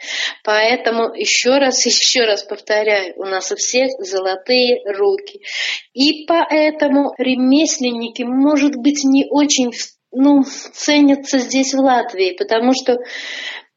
Поэтому 0.44 1.14
еще 1.14 1.58
раз, 1.60 1.86
еще 1.86 2.24
раз 2.26 2.44
повторяю, 2.44 3.14
у 3.18 3.26
нас 3.26 3.52
у 3.52 3.56
всех 3.56 3.92
золотые 4.00 4.82
руки. 4.86 5.42
И 5.94 6.26
поэтому 6.26 7.14
ремесленники, 7.20 8.24
может 8.24 8.76
быть, 8.76 9.04
не 9.04 9.28
очень 9.30 9.72
ну, 10.12 10.44
ценятся 10.44 11.40
здесь 11.40 11.74
в 11.74 11.80
Латвии, 11.80 12.36
потому 12.38 12.74
что 12.74 12.98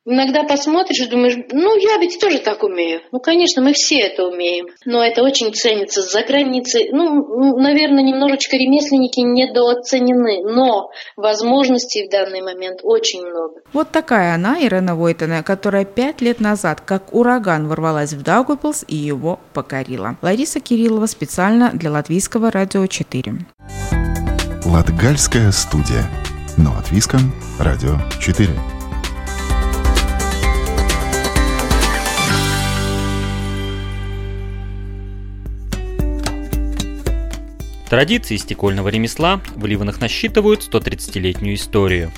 Иногда 0.06 0.42
посмотришь 0.44 1.00
и 1.00 1.08
думаешь, 1.08 1.34
ну 1.50 1.78
я 1.78 1.96
ведь 1.99 2.20
тоже 2.20 2.38
так 2.38 2.62
умею. 2.62 3.00
Ну, 3.11 3.20
конечно, 3.20 3.62
мы 3.62 3.73
все 3.73 4.00
это 4.00 4.26
умеем. 4.26 4.66
Но 4.84 5.02
это 5.02 5.23
очень 5.23 5.52
ценится 5.54 6.02
за 6.02 6.23
границей. 6.23 6.90
Ну, 6.92 7.58
наверное, 7.58 8.02
немножечко 8.02 8.56
ремесленники 8.56 9.20
недооценены. 9.20 10.42
Но 10.44 10.90
возможностей 11.16 12.06
в 12.06 12.11
данный 12.11 12.42
момент 12.42 12.80
очень 12.82 13.23
много. 13.23 13.62
Вот 13.73 13.92
такая 13.92 14.34
она, 14.34 14.58
Ирена 14.61 14.94
Войтена, 14.94 15.42
которая 15.42 15.87
пять 15.87 16.20
лет 16.20 16.38
назад, 16.38 16.82
как 16.82 17.14
ураган, 17.14 17.66
ворвалась 17.66 18.12
в 18.12 18.23
Даугавпилс 18.23 18.84
и 18.87 18.96
его 18.96 19.40
покорила. 19.54 20.18
Лариса 20.20 20.61
Кириллова 20.61 21.06
специально 21.06 21.70
для 21.73 21.90
Латвийского 21.90 22.50
радио 22.50 22.87
4. 22.87 23.34
Латгальская 24.66 25.50
студия. 25.50 26.04
Но 26.58 26.73
от 26.78 26.90
Виском, 26.90 27.32
радио 27.58 27.96
4. 28.20 28.50
Традиции 37.94 38.38
стекольного 38.38 38.88
ремесла 38.88 39.40
в 39.54 39.64
Ливанах 39.66 40.00
насчитывают 40.00 40.68
130-летнюю 40.68 41.54
историю. 41.54 42.10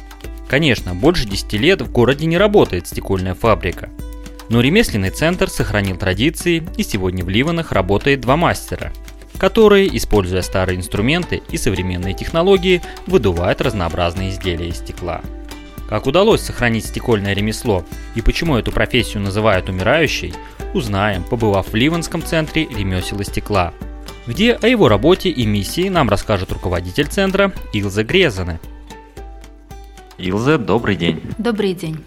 Конечно, 0.49 0.95
больше 0.95 1.29
10 1.29 1.53
лет 1.53 1.83
в 1.83 1.93
городе 1.93 2.25
не 2.25 2.39
работает 2.39 2.87
стекольная 2.87 3.35
фабрика. 3.35 3.91
Но 4.49 4.63
ремесленный 4.63 5.11
центр 5.11 5.51
сохранил 5.51 5.99
традиции 5.99 6.67
и 6.79 6.83
сегодня 6.83 7.23
в 7.27 7.29
Ливанах 7.29 7.73
работает 7.73 8.23
два 8.23 8.39
мастера, 8.39 8.91
которые, 9.37 9.95
используя 9.95 10.41
старые 10.41 10.79
инструменты 10.79 11.43
и 11.51 11.59
современные 11.59 12.15
технологии, 12.15 12.81
выдувают 13.07 13.61
разнообразные 13.61 14.31
изделия 14.31 14.69
из 14.69 14.77
стекла. 14.77 15.21
Как 15.91 16.07
удалось 16.07 16.41
сохранить 16.41 16.87
стекольное 16.87 17.35
ремесло 17.35 17.85
и 18.15 18.23
почему 18.23 18.57
эту 18.57 18.73
профессию 18.73 19.23
называют 19.23 19.69
умирающей, 19.69 20.33
узнаем, 20.73 21.23
побывав 21.23 21.69
в 21.69 21.75
Ливанском 21.75 22.23
центре 22.23 22.67
ремесел 22.67 23.21
и 23.21 23.25
стекла– 23.25 23.75
где 24.27 24.53
о 24.55 24.67
его 24.67 24.89
работе 24.89 25.31
и 25.31 25.47
миссии 25.47 25.89
нам 25.89 26.09
расскажет 26.09 26.53
руководитель 26.53 27.07
центра 27.07 27.53
Илза 27.73 28.05
Грезаны. 28.05 28.61
Илза, 30.19 30.59
добрый 30.59 30.97
день. 30.97 31.23
Добрый 31.39 31.75
день. 31.75 31.99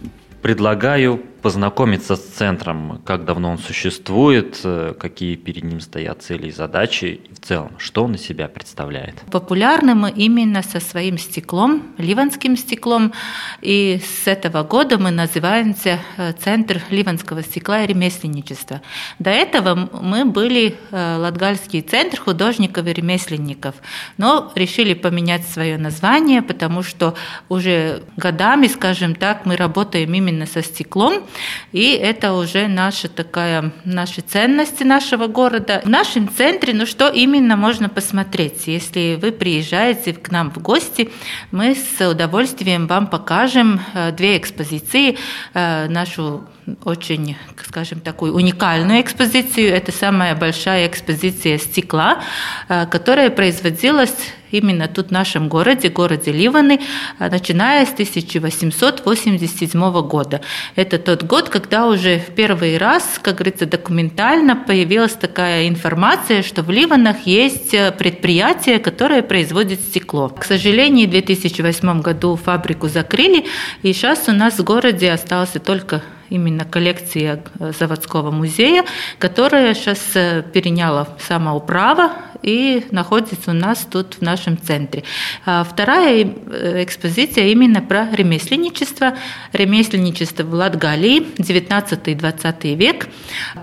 Предлагаю 0.41 1.21
познакомиться 1.41 2.15
с 2.15 2.21
центром, 2.21 3.01
как 3.05 3.25
давно 3.25 3.51
он 3.51 3.57
существует, 3.57 4.59
э, 4.63 4.93
какие 4.99 5.35
перед 5.35 5.63
ним 5.63 5.79
стоят 5.79 6.21
цели 6.21 6.47
и 6.47 6.51
задачи, 6.51 7.21
и 7.29 7.33
в 7.33 7.39
целом, 7.39 7.71
что 7.77 8.03
он 8.03 8.15
из 8.15 8.21
себя 8.21 8.47
представляет. 8.47 9.15
Популярны 9.31 9.95
мы 9.95 10.11
именно 10.11 10.61
со 10.63 10.79
своим 10.79 11.17
стеклом, 11.17 11.83
ливанским 11.97 12.57
стеклом, 12.57 13.13
и 13.61 14.01
с 14.03 14.27
этого 14.27 14.63
года 14.63 14.97
мы 14.97 15.11
называемся 15.11 15.99
э, 16.17 16.33
Центр 16.33 16.81
ливанского 16.89 17.43
стекла 17.43 17.83
и 17.83 17.87
ремесленничества. 17.87 18.81
До 19.19 19.29
этого 19.29 19.89
мы 20.01 20.25
были 20.25 20.75
э, 20.91 21.17
Латгальский 21.17 21.81
центр 21.81 22.19
художников 22.19 22.85
и 22.87 22.93
ремесленников, 22.93 23.75
но 24.17 24.51
решили 24.55 24.93
поменять 24.93 25.47
свое 25.47 25.77
название, 25.77 26.41
потому 26.41 26.83
что 26.83 27.15
уже 27.49 28.03
годами, 28.17 28.67
скажем 28.67 29.15
так, 29.15 29.45
мы 29.45 29.55
работаем 29.55 30.13
именно 30.13 30.45
со 30.45 30.61
стеклом, 30.61 31.23
и 31.71 31.91
это 31.91 32.33
уже 32.33 32.67
наша 32.67 33.09
такая, 33.09 33.71
наши 33.85 34.21
ценности 34.21 34.83
нашего 34.83 35.27
города. 35.27 35.81
В 35.83 35.89
нашем 35.89 36.29
центре, 36.29 36.73
ну 36.73 36.85
что 36.85 37.09
именно 37.09 37.55
можно 37.55 37.89
посмотреть? 37.89 38.67
Если 38.67 39.17
вы 39.21 39.31
приезжаете 39.31 40.13
к 40.13 40.31
нам 40.31 40.51
в 40.51 40.59
гости, 40.59 41.09
мы 41.51 41.75
с 41.75 42.07
удовольствием 42.07 42.87
вам 42.87 43.07
покажем 43.07 43.81
э, 43.93 44.11
две 44.11 44.37
экспозиции, 44.37 45.17
э, 45.53 45.87
нашу 45.87 46.47
очень, 46.83 47.35
скажем, 47.65 47.99
такую 47.99 48.35
уникальную 48.35 49.01
экспозицию. 49.01 49.73
Это 49.73 49.91
самая 49.91 50.35
большая 50.35 50.87
экспозиция 50.87 51.57
стекла, 51.57 52.21
э, 52.67 52.85
которая 52.87 53.29
производилась 53.29 54.15
именно 54.51 54.87
тут 54.87 55.07
в 55.07 55.11
нашем 55.11 55.49
городе, 55.49 55.89
городе 55.89 56.31
Ливаны, 56.31 56.79
э, 57.19 57.29
начиная 57.29 57.85
с 57.85 57.93
1887 57.93 60.01
года. 60.01 60.41
Это 60.75 60.97
тот 60.97 61.23
год, 61.23 61.49
когда 61.49 61.87
уже 61.87 62.19
в 62.19 62.35
первый 62.35 62.77
раз, 62.77 63.19
как 63.21 63.35
говорится, 63.35 63.65
документально 63.65 64.55
появилась 64.55 65.13
такая 65.13 65.67
информация, 65.67 66.43
что 66.43 66.63
в 66.63 66.69
Ливанах 66.69 67.25
есть 67.25 67.73
э, 67.73 67.91
предприятие, 67.91 68.79
которое 68.79 69.21
производит 69.21 69.81
стекло. 69.81 70.29
К 70.29 70.43
сожалению, 70.43 71.07
в 71.07 71.11
2008 71.11 72.01
году 72.01 72.35
фабрику 72.35 72.87
закрыли, 72.87 73.45
и 73.83 73.93
сейчас 73.93 74.27
у 74.27 74.31
нас 74.31 74.59
в 74.59 74.63
городе 74.63 75.11
остался 75.11 75.59
только 75.59 76.01
именно 76.29 76.65
коллекция 76.65 77.43
э, 77.59 77.71
заводского 77.77 78.31
музея, 78.31 78.85
которая 79.17 79.73
сейчас 79.73 79.99
э, 80.15 80.43
переняла 80.53 81.09
самоуправа 81.19 82.13
и 82.41 82.85
находится 82.91 83.51
у 83.51 83.53
нас 83.53 83.87
тут 83.89 84.15
в 84.15 84.21
нашем 84.21 84.57
центре. 84.57 85.03
А 85.45 85.63
вторая 85.63 86.23
э, 86.25 86.83
экспозиция 86.83 87.47
именно 87.47 87.81
про 87.81 88.07
ремесленничество. 88.11 89.15
Ремесленничество 89.53 90.43
в 90.43 90.53
Латгалии, 90.53 91.21
19-20 91.37 92.75
век. 92.75 93.07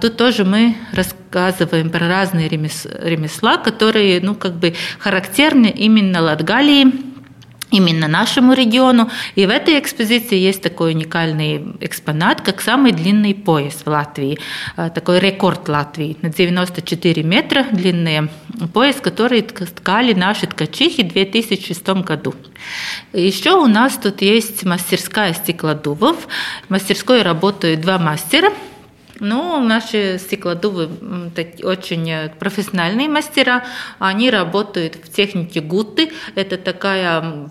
Тут 0.01 0.17
тоже 0.17 0.45
мы 0.45 0.77
рассказываем 0.93 1.91
про 1.91 2.09
разные 2.09 2.49
ремесла, 2.49 3.57
которые 3.57 4.21
ну, 4.21 4.35
как 4.35 4.55
бы 4.55 4.75
характерны 4.99 5.67
именно 5.67 6.21
Латгалии, 6.21 7.06
именно 7.71 8.09
нашему 8.09 8.53
региону. 8.53 9.11
И 9.35 9.47
в 9.47 9.51
этой 9.51 9.79
экспозиции 9.79 10.37
есть 10.37 10.63
такой 10.63 10.93
уникальный 10.93 11.77
экспонат, 11.81 12.41
как 12.41 12.61
самый 12.61 12.93
длинный 12.93 13.35
пояс 13.35 13.83
в 13.85 13.89
Латвии. 13.89 14.39
Э, 14.77 14.91
такой 14.91 15.19
рекорд 15.19 15.69
Латвии. 15.69 16.17
На 16.23 16.31
94 16.31 17.23
метра 17.23 17.67
длинный 17.73 18.29
пояс, 18.73 18.97
который 18.97 19.43
ткали 19.43 20.15
наши 20.15 20.47
ткачихи 20.47 21.03
в 21.03 21.13
2006 21.13 21.89
году. 22.05 22.35
Еще 23.13 23.53
у 23.53 23.67
нас 23.67 23.99
тут 24.03 24.23
есть 24.23 24.65
мастерская 24.65 25.35
стеклодувов. 25.35 26.29
В 26.67 26.71
мастерской 26.71 27.23
работают 27.23 27.81
два 27.81 27.99
мастера– 27.99 28.51
ну, 29.21 29.61
наши 29.61 30.19
стеклодувы 30.19 30.89
очень 31.63 32.31
профессиональные 32.39 33.09
мастера. 33.09 33.65
Они 33.99 34.31
работают 34.31 34.97
в 34.97 35.11
технике 35.11 35.61
гуты. 35.61 36.13
Это 36.35 36.59
такая 36.59 37.51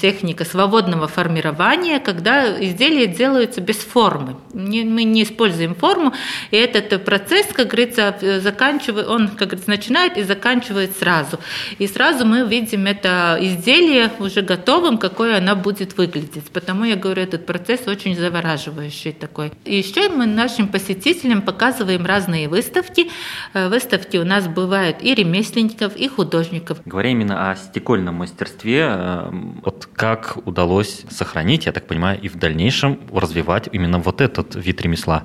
техника 0.00 0.44
свободного 0.44 1.08
формирования, 1.08 2.00
когда 2.00 2.62
изделия 2.64 3.06
делаются 3.06 3.60
без 3.60 3.76
формы. 3.76 4.36
Мы 4.54 5.04
не 5.04 5.22
используем 5.24 5.74
форму, 5.74 6.14
и 6.50 6.56
этот 6.56 7.04
процесс, 7.04 7.46
как 7.52 7.68
говорится, 7.68 8.16
заканчивает, 8.40 9.08
он, 9.08 9.28
как 9.28 9.48
говорится, 9.48 9.68
начинает 9.68 10.16
и 10.16 10.22
заканчивает 10.22 10.96
сразу. 10.96 11.38
И 11.78 11.86
сразу 11.86 12.24
мы 12.24 12.46
видим 12.46 12.86
это 12.86 13.38
изделие 13.40 14.10
уже 14.18 14.40
готовым, 14.40 14.96
какое 14.96 15.38
оно 15.38 15.54
будет 15.54 15.98
выглядеть. 15.98 16.50
Потому 16.52 16.84
я 16.84 16.96
говорю, 16.96 17.22
этот 17.22 17.44
процесс 17.44 17.86
очень 17.86 18.16
завораживающий 18.16 19.12
такой. 19.12 19.52
И 19.64 19.76
еще 19.76 20.08
мы 20.08 20.24
нашим 20.26 20.68
посетителям 20.68 21.42
показываем 21.42 22.06
разные 22.06 22.48
выставки. 22.48 23.10
Э, 23.52 23.68
выставки 23.68 24.16
у 24.16 24.24
нас 24.24 24.48
бывают 24.48 25.02
и 25.02 25.14
ремесленников, 25.14 25.94
и 25.96 26.08
художников. 26.08 26.78
Говоря 26.86 27.10
именно 27.10 27.50
о 27.50 27.56
стекольном 27.56 28.16
мастерстве, 28.16 28.86
э, 28.88 29.41
вот 29.62 29.88
как 29.94 30.38
удалось 30.46 31.04
сохранить, 31.10 31.66
я 31.66 31.72
так 31.72 31.86
понимаю, 31.86 32.20
и 32.20 32.28
в 32.28 32.36
дальнейшем 32.36 33.00
развивать 33.12 33.68
именно 33.72 33.98
вот 33.98 34.20
этот 34.20 34.54
вид 34.54 34.80
ремесла? 34.80 35.24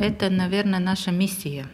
Это, 0.00 0.30
наверное, 0.30 0.80
наша 0.80 1.10
миссия. 1.10 1.66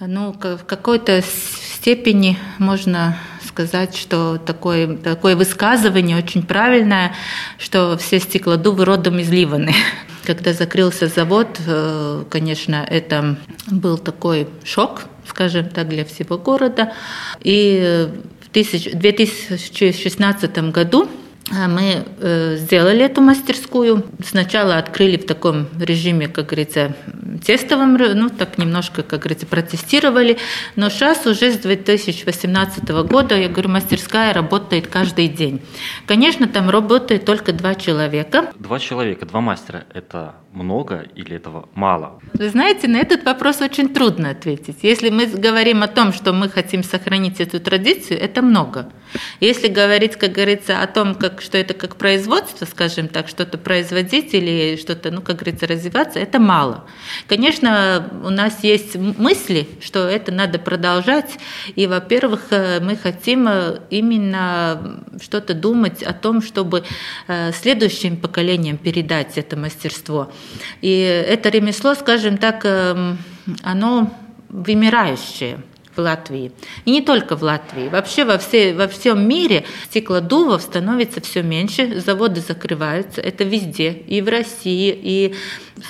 Ну, 0.00 0.32
в 0.32 0.64
какой-то 0.64 1.22
степени 1.22 2.36
можно 2.58 3.16
сказать, 3.46 3.96
что 3.96 4.36
такое, 4.38 4.96
такое 4.96 5.36
высказывание 5.36 6.16
очень 6.16 6.42
правильное, 6.42 7.14
что 7.58 7.96
все 7.96 8.18
стеклодувы 8.18 8.84
родом 8.84 9.18
из 9.20 9.30
Ливаны. 9.30 9.72
Когда 10.24 10.52
закрылся 10.52 11.06
завод, 11.06 11.60
э, 11.66 12.24
конечно, 12.30 12.84
это 12.90 13.36
был 13.70 13.98
такой 13.98 14.48
шок, 14.64 15.02
скажем 15.26 15.68
так, 15.68 15.88
для 15.88 16.04
всего 16.04 16.38
города. 16.38 16.92
И 17.40 18.08
2016 18.54 20.70
году 20.70 21.08
а 21.52 21.68
мы 21.68 22.04
э, 22.20 22.56
сделали 22.56 23.04
эту 23.04 23.20
мастерскую. 23.20 24.06
Сначала 24.24 24.78
открыли 24.78 25.18
в 25.18 25.26
таком 25.26 25.68
режиме, 25.78 26.26
как 26.26 26.46
говорится, 26.46 26.96
тестовом, 27.44 27.94
ну 27.94 28.28
так 28.28 28.58
немножко, 28.58 29.02
как 29.02 29.20
говорится, 29.20 29.46
протестировали. 29.46 30.38
Но 30.76 30.90
сейчас 30.90 31.26
уже 31.26 31.52
с 31.52 31.58
2018 31.58 32.88
года, 33.06 33.36
я 33.36 33.48
говорю, 33.48 33.68
мастерская 33.70 34.32
работает 34.32 34.88
каждый 34.88 35.28
день. 35.28 35.60
Конечно, 36.06 36.48
там 36.48 36.70
работает 36.70 37.24
только 37.24 37.52
два 37.52 37.74
человека. 37.74 38.52
Два 38.58 38.78
человека, 38.78 39.26
два 39.26 39.40
мастера– 39.40 39.84
это 39.94 40.34
много 40.52 41.06
или 41.14 41.36
этого 41.36 41.68
мало? 41.74 42.20
Вы 42.32 42.48
знаете, 42.48 42.88
на 42.88 42.98
этот 42.98 43.24
вопрос 43.24 43.60
очень 43.60 43.88
трудно 43.88 44.30
ответить. 44.30 44.78
Если 44.82 45.10
мы 45.10 45.26
говорим 45.26 45.82
о 45.82 45.88
том, 45.88 46.12
что 46.12 46.32
мы 46.32 46.48
хотим 46.48 46.82
сохранить 46.82 47.40
эту 47.40 47.60
традицию, 47.60 48.20
это 48.20 48.42
много. 48.42 48.90
Если 49.40 49.68
говорить, 49.68 50.16
как 50.16 50.32
говорится, 50.32 50.82
о 50.82 50.86
том, 50.86 51.14
как, 51.14 51.40
что 51.40 51.58
это 51.58 51.74
как 51.74 51.96
производство, 51.96 52.64
скажем 52.64 53.08
так, 53.08 53.28
что-то 53.28 53.58
производить 53.58 54.34
или 54.34 54.76
что-то, 54.76 55.10
ну, 55.10 55.22
как 55.22 55.36
говорится, 55.36 55.66
развиваться, 55.66 56.18
это 56.18 56.38
мало. 56.38 56.84
Конечно, 57.28 58.10
у 58.24 58.30
нас 58.30 58.62
есть 58.62 58.96
мысли, 58.96 59.68
что 59.80 60.08
это 60.08 60.32
надо 60.32 60.58
продолжать. 60.58 61.38
И, 61.74 61.86
во-первых, 61.86 62.46
э, 62.50 62.80
мы 62.80 62.96
хотим 62.96 63.46
э, 63.48 63.80
именно 63.90 65.02
что-то 65.20 65.54
думать 65.54 66.02
о 66.02 66.12
том, 66.12 66.42
чтобы 66.42 66.84
э, 67.28 67.52
следующим 67.52 68.16
поколениям 68.16 68.76
передать 68.76 69.36
это 69.36 69.56
мастерство. 69.56 70.32
И 70.80 71.00
это 71.00 71.48
ремесло, 71.48 71.94
скажем 71.94 72.38
так, 72.38 72.64
эм, 72.64 73.18
оно 73.62 74.12
вымирающее 74.48 75.58
в 75.96 76.00
Латвии. 76.00 76.52
И 76.84 76.90
не 76.90 77.00
только 77.00 77.36
в 77.36 77.42
Латвии. 77.42 77.88
Вообще 77.88 78.24
во, 78.24 78.38
все, 78.38 78.74
во 78.74 78.88
всем 78.88 79.26
мире 79.28 79.64
стеклодувов 79.84 80.62
становится 80.62 81.20
все 81.20 81.42
меньше, 81.42 82.00
заводы 82.00 82.40
закрываются. 82.40 83.20
Это 83.20 83.44
везде. 83.44 83.92
И 83.92 84.20
в 84.20 84.28
России, 84.28 84.98
и 85.02 85.34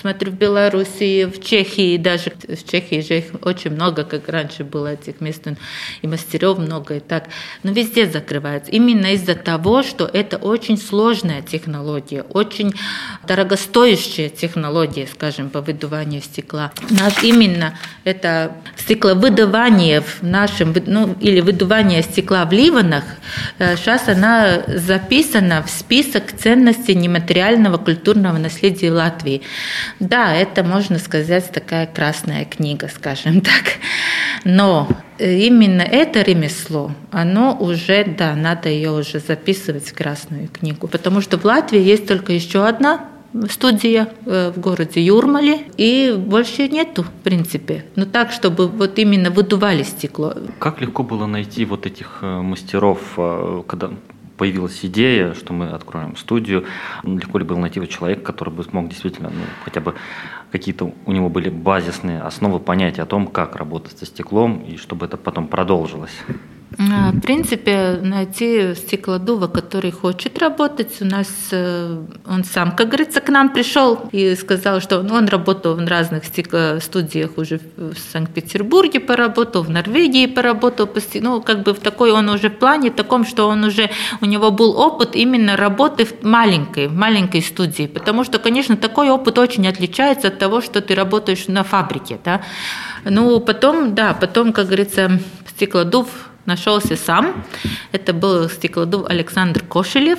смотрю 0.00 0.32
в 0.32 0.34
Беларуси, 0.34 1.26
в 1.26 1.42
Чехии 1.42 1.96
даже. 1.96 2.32
В 2.48 2.70
Чехии 2.70 3.00
же 3.00 3.18
их 3.18 3.24
очень 3.42 3.72
много, 3.72 4.04
как 4.04 4.28
раньше 4.28 4.64
было 4.64 4.94
этих 4.94 5.20
мест, 5.20 5.46
и 6.02 6.06
мастеров 6.06 6.58
много, 6.58 6.96
и 6.96 7.00
так. 7.00 7.28
Но 7.62 7.72
везде 7.72 8.06
закрываются. 8.06 8.70
Именно 8.70 9.14
из-за 9.14 9.34
того, 9.34 9.82
что 9.82 10.08
это 10.10 10.36
очень 10.36 10.78
сложная 10.78 11.42
технология, 11.42 12.22
очень 12.22 12.72
дорогостоящая 13.26 14.28
технология, 14.28 15.06
скажем, 15.06 15.50
по 15.50 15.60
выдуванию 15.60 16.22
стекла. 16.22 16.72
Наш 16.90 17.22
именно 17.22 17.78
это 18.04 18.56
стекловыдувание 18.76 19.93
в 20.00 20.22
нашем, 20.22 20.74
ну, 20.86 21.14
или 21.20 21.40
выдувание 21.40 22.02
стекла 22.02 22.44
в 22.44 22.52
Ливанах, 22.52 23.04
сейчас 23.58 24.08
э, 24.08 24.12
она 24.12 24.62
записана 24.66 25.62
в 25.62 25.70
список 25.70 26.32
ценностей 26.32 26.94
нематериального 26.94 27.78
культурного 27.78 28.38
наследия 28.38 28.92
Латвии. 28.92 29.42
Да, 30.00 30.34
это, 30.34 30.62
можно 30.62 30.98
сказать, 30.98 31.50
такая 31.52 31.86
красная 31.86 32.44
книга, 32.44 32.90
скажем 32.94 33.40
так. 33.42 33.78
Но 34.44 34.88
именно 35.18 35.82
это 35.82 36.22
ремесло, 36.22 36.92
оно 37.10 37.56
уже, 37.58 38.04
да, 38.04 38.34
надо 38.34 38.68
ее 38.68 38.90
уже 38.90 39.20
записывать 39.20 39.88
в 39.88 39.94
красную 39.94 40.48
книгу, 40.48 40.88
потому 40.88 41.20
что 41.20 41.38
в 41.38 41.44
Латвии 41.44 41.80
есть 41.80 42.06
только 42.06 42.32
еще 42.32 42.66
одна 42.66 43.08
студия 43.48 44.08
э, 44.26 44.52
в 44.54 44.60
городе 44.60 45.04
Юрмале, 45.04 45.66
и 45.76 46.14
больше 46.16 46.68
нету, 46.68 47.02
в 47.02 47.10
принципе. 47.22 47.84
Но 47.96 48.04
так, 48.04 48.32
чтобы 48.32 48.68
вот 48.68 48.98
именно 48.98 49.30
выдували 49.30 49.82
стекло. 49.82 50.34
Как 50.58 50.80
легко 50.80 51.02
было 51.02 51.26
найти 51.26 51.64
вот 51.64 51.86
этих 51.86 52.18
э, 52.22 52.40
мастеров, 52.40 53.14
э, 53.16 53.62
когда 53.66 53.90
появилась 54.36 54.84
идея, 54.84 55.34
что 55.34 55.52
мы 55.52 55.68
откроем 55.70 56.16
студию, 56.16 56.64
легко 57.04 57.38
ли 57.38 57.44
было 57.44 57.58
найти 57.58 57.80
вот 57.80 57.88
человека, 57.88 58.22
который 58.22 58.52
бы 58.52 58.64
смог 58.64 58.88
действительно, 58.88 59.30
ну, 59.30 59.42
хотя 59.64 59.80
бы 59.80 59.94
какие-то 60.50 60.92
у 61.06 61.12
него 61.12 61.28
были 61.28 61.50
базисные 61.50 62.20
основы 62.20 62.58
понятия 62.58 63.02
о 63.02 63.06
том, 63.06 63.26
как 63.26 63.56
работать 63.56 63.98
со 63.98 64.06
стеклом, 64.06 64.64
и 64.68 64.76
чтобы 64.76 65.06
это 65.06 65.16
потом 65.16 65.46
продолжилось. 65.46 66.16
А, 66.78 67.12
в 67.12 67.20
принципе, 67.20 67.98
найти 68.02 68.74
стеклодува, 68.74 69.46
который 69.46 69.90
хочет 69.90 70.38
работать, 70.38 71.00
у 71.00 71.04
нас 71.04 71.28
э, 71.50 72.02
он 72.26 72.44
сам, 72.44 72.74
как 72.74 72.88
говорится, 72.88 73.20
к 73.20 73.28
нам 73.28 73.50
пришел 73.50 74.08
и 74.12 74.34
сказал, 74.34 74.80
что 74.80 74.98
он 74.98 75.28
работал 75.28 75.74
в 75.74 75.86
разных 75.86 76.24
студиях 76.24 77.36
уже 77.36 77.60
в 77.76 77.94
Санкт-Петербурге 78.12 79.00
поработал, 79.00 79.62
в 79.62 79.70
Норвегии 79.70 80.26
поработал, 80.26 80.88
ну, 81.20 81.42
как 81.42 81.62
бы 81.62 81.74
в 81.74 81.80
такой 81.80 82.12
он 82.12 82.28
уже 82.28 82.48
в 82.48 82.56
плане 82.56 82.90
таком, 82.90 83.24
что 83.24 83.48
он 83.48 83.64
уже, 83.64 83.90
у 84.20 84.26
него 84.26 84.50
был 84.50 84.76
опыт 84.76 85.14
именно 85.14 85.56
работы 85.56 86.04
в 86.04 86.22
маленькой, 86.22 86.88
в 86.88 86.94
маленькой 86.94 87.42
студии, 87.42 87.86
потому 87.86 88.24
что, 88.24 88.38
конечно, 88.38 88.76
такой 88.76 89.10
опыт 89.10 89.38
очень 89.38 89.66
отличается 89.68 90.28
от 90.28 90.38
того, 90.38 90.60
что 90.60 90.80
ты 90.80 90.94
работаешь 90.94 91.46
на 91.48 91.62
фабрике, 91.62 92.18
да. 92.24 92.40
Ну, 93.04 93.38
потом, 93.40 93.94
да, 93.94 94.14
потом, 94.14 94.52
как 94.52 94.66
говорится, 94.66 95.20
стеклодув 95.46 96.08
нашелся 96.46 96.96
сам. 96.96 97.44
Это 97.92 98.12
был 98.12 98.48
стеклодув 98.48 99.06
Александр 99.08 99.62
Кошелев, 99.62 100.18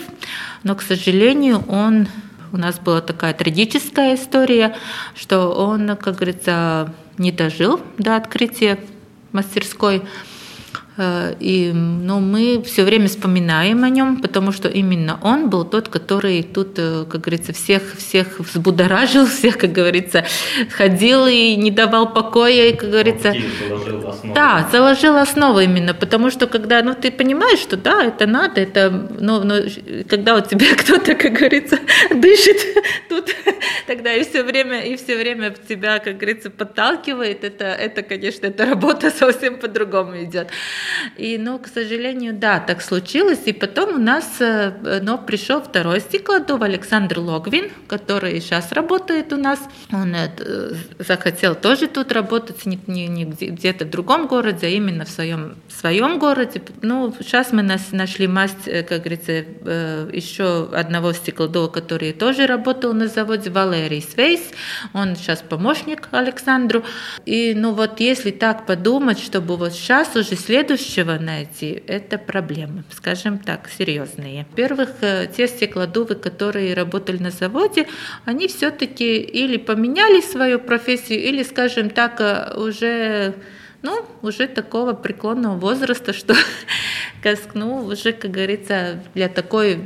но, 0.64 0.76
к 0.76 0.82
сожалению, 0.82 1.64
он 1.68 2.08
у 2.52 2.58
нас 2.58 2.80
была 2.80 3.02
такая 3.02 3.34
трагическая 3.34 4.16
история, 4.16 4.76
что 5.16 5.50
он, 5.50 5.96
как 5.98 6.16
говорится, 6.16 6.94
не 7.18 7.32
дожил 7.32 7.82
до 7.98 8.16
открытия 8.16 8.80
мастерской. 9.32 10.04
Э, 10.98 11.34
и, 11.40 11.72
но 11.74 12.20
ну, 12.20 12.26
мы 12.26 12.64
все 12.64 12.84
время 12.84 13.08
вспоминаем 13.08 13.84
о 13.84 13.90
нем, 13.90 14.22
потому 14.22 14.52
что 14.52 14.70
именно 14.70 15.20
он 15.22 15.50
был 15.50 15.66
тот, 15.66 15.90
который 15.90 16.42
тут, 16.44 16.76
э, 16.78 17.06
как 17.10 17.22
говорится, 17.22 17.52
всех, 17.52 17.82
всех 17.98 18.40
взбудоражил, 18.40 19.26
всех, 19.40 19.58
как 19.58 19.72
говорится, 19.74 20.26
ходил 20.70 21.28
и 21.28 21.56
не 21.56 21.72
давал 21.72 22.14
покоя, 22.14 22.70
и, 22.70 22.76
как 22.76 22.90
говорится, 22.90 23.36
основу. 24.08 24.34
Да, 24.36 24.70
заложил 24.72 25.18
основу 25.18 25.60
именно, 25.60 25.94
потому 25.94 26.32
что 26.32 26.48
когда, 26.48 26.82
ну, 26.82 26.94
ты 26.94 27.12
понимаешь, 27.12 27.60
что 27.60 27.76
да, 27.76 28.06
это 28.06 28.26
надо, 28.26 28.62
это, 28.62 28.90
ну, 29.20 29.44
ну 29.44 29.56
когда 30.08 30.36
у 30.36 30.42
тебя 30.42 30.68
кто-то, 30.78 31.16
как 31.16 31.34
говорится, 31.34 31.78
дышит 32.10 32.58
тут, 33.10 33.36
тогда 33.88 34.14
и 34.14 34.24
все 34.24 34.44
время, 34.44 34.80
и 34.80 34.96
все 34.96 35.18
время 35.18 35.54
тебя, 35.68 36.00
как 36.00 36.16
говорится, 36.16 36.50
подталкивает, 36.50 37.44
это, 37.44 37.66
это, 37.66 38.02
конечно, 38.02 38.48
эта 38.48 38.66
работа 38.66 39.12
совсем 39.12 39.58
по-другому 39.58 40.24
идет. 40.24 40.48
И, 41.18 41.38
ну, 41.38 41.60
к 41.60 41.68
сожалению, 41.68 42.34
да, 42.34 42.60
так 42.60 42.82
случилось, 42.82 43.42
и 43.46 43.54
потом 43.54 43.96
у 43.96 43.98
нас, 43.98 44.26
э, 44.40 45.00
но 45.02 45.18
пришел 45.18 45.62
второй 45.62 46.02
стеклодув 46.02 46.62
Александр 46.62 47.20
Логвин, 47.20 47.72
который 47.88 48.40
сейчас 48.42 48.72
работает 48.72 49.34
у 49.34 49.38
нас, 49.38 49.60
он 49.92 50.16
э, 50.16 50.30
захотел 51.00 51.56
тоже 51.56 51.88
тут 51.88 52.12
работать, 52.12 52.66
не, 52.66 52.80
не, 52.88 53.08
не 53.08 53.26
где-то 53.26 53.86
в 53.86 53.90
другом 53.90 54.28
городе, 54.28 54.68
а 54.68 54.70
именно 54.70 55.06
в 55.06 55.10
своем, 55.10 55.56
в 55.68 55.74
своем 55.74 56.20
городе. 56.20 56.62
Ну, 56.82 57.14
сейчас 57.20 57.52
мы 57.52 57.62
нас 57.62 57.92
нашли 57.92 58.28
масть, 58.28 58.68
э, 58.68 58.84
как 58.84 59.00
говорится, 59.00 59.46
еще 60.12 60.70
одного 60.74 61.14
стеклодува, 61.14 61.68
который 61.68 62.14
тоже 62.14 62.46
работал 62.46 62.94
на 62.94 63.08
заводе, 63.08 63.50
Валерий 63.50 64.02
Свейс. 64.02 64.42
Он 64.94 65.16
сейчас 65.16 65.42
помощник 65.42 66.10
Александру. 66.12 66.84
И, 67.26 67.54
ну, 67.56 67.74
вот 67.74 68.00
если 68.00 68.32
так 68.32 68.66
подумать, 68.66 69.20
чтобы 69.20 69.58
вот 69.58 69.74
сейчас 69.74 70.16
уже 70.16 70.36
следующего 70.78 71.18
найти, 71.18 71.84
это 71.88 72.18
проблемы, 72.18 72.84
скажем 72.92 73.40
так, 73.40 73.70
серьезные. 73.78 74.46
Во-первых, 74.50 74.90
э, 75.02 75.28
те 75.36 75.48
стеклодувы, 75.48 76.16
которые 76.16 76.74
работали 76.74 77.18
на 77.18 77.32
заводе, 77.32 77.88
они 78.26 78.48
все-таки 78.48 79.18
или 79.18 79.58
поменяли 79.58 80.22
свою 80.22 80.60
профессию, 80.60 81.20
или, 81.20 81.44
скажем 81.44 81.90
так, 81.90 82.22
уже 82.58 83.36
ну, 83.86 84.04
уже 84.24 84.48
такого 84.48 84.94
преклонного 84.94 85.58
возраста, 85.58 86.12
что, 86.12 86.34
ну, 87.54 87.86
уже, 87.86 88.14
как 88.14 88.32
говорится, 88.32 89.00
для 89.14 89.30
такой, 89.30 89.78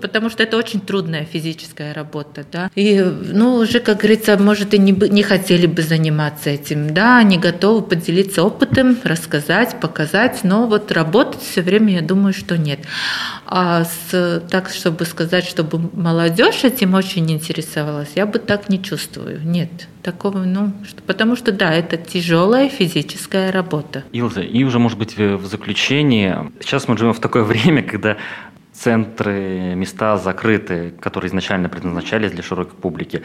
потому 0.00 0.30
что 0.30 0.42
это 0.42 0.56
очень 0.56 0.80
трудная 0.80 1.24
физическая 1.24 1.92
работа, 1.92 2.44
да, 2.50 2.70
и, 2.74 3.00
ну, 3.00 3.56
уже, 3.56 3.80
как 3.80 3.98
говорится, 3.98 4.38
может, 4.38 4.72
и 4.72 4.78
не, 4.78 4.92
не 4.92 5.22
хотели 5.22 5.66
бы 5.66 5.82
заниматься 5.82 6.48
этим, 6.48 6.94
да, 6.94 7.18
они 7.18 7.36
готовы 7.36 7.82
поделиться 7.82 8.42
опытом, 8.42 8.96
рассказать, 9.04 9.78
показать, 9.80 10.44
но 10.44 10.66
вот 10.66 10.90
работать 10.90 11.42
все 11.42 11.60
время, 11.60 11.94
я 11.94 12.00
думаю, 12.00 12.32
что 12.32 12.56
нет. 12.56 12.80
А 13.54 13.84
с, 13.84 14.42
так, 14.50 14.70
чтобы 14.70 15.04
сказать, 15.04 15.44
чтобы 15.44 15.90
молодежь 15.92 16.64
этим 16.64 16.94
очень 16.94 17.30
интересовалась, 17.30 18.12
я 18.14 18.24
бы 18.24 18.38
так 18.38 18.70
не 18.70 18.82
чувствую, 18.82 19.42
нет 19.44 19.88
такого, 20.02 20.38
ну, 20.38 20.72
что, 20.88 21.02
потому 21.02 21.36
что, 21.36 21.52
да, 21.52 21.70
это 21.70 21.98
тяжелая 21.98 22.70
физическая 22.70 23.52
работа. 23.52 24.04
Илза, 24.10 24.40
и 24.40 24.64
уже, 24.64 24.78
может 24.78 24.98
быть, 24.98 25.18
в 25.18 25.44
заключении, 25.44 26.34
сейчас 26.60 26.88
мы 26.88 26.96
живем 26.96 27.12
в 27.12 27.20
такое 27.20 27.44
время, 27.44 27.82
когда 27.82 28.16
центры, 28.72 29.74
места 29.74 30.16
закрыты, 30.16 30.94
которые 30.98 31.28
изначально 31.28 31.68
предназначались 31.68 32.30
для 32.30 32.42
широкой 32.42 32.74
публики. 32.74 33.22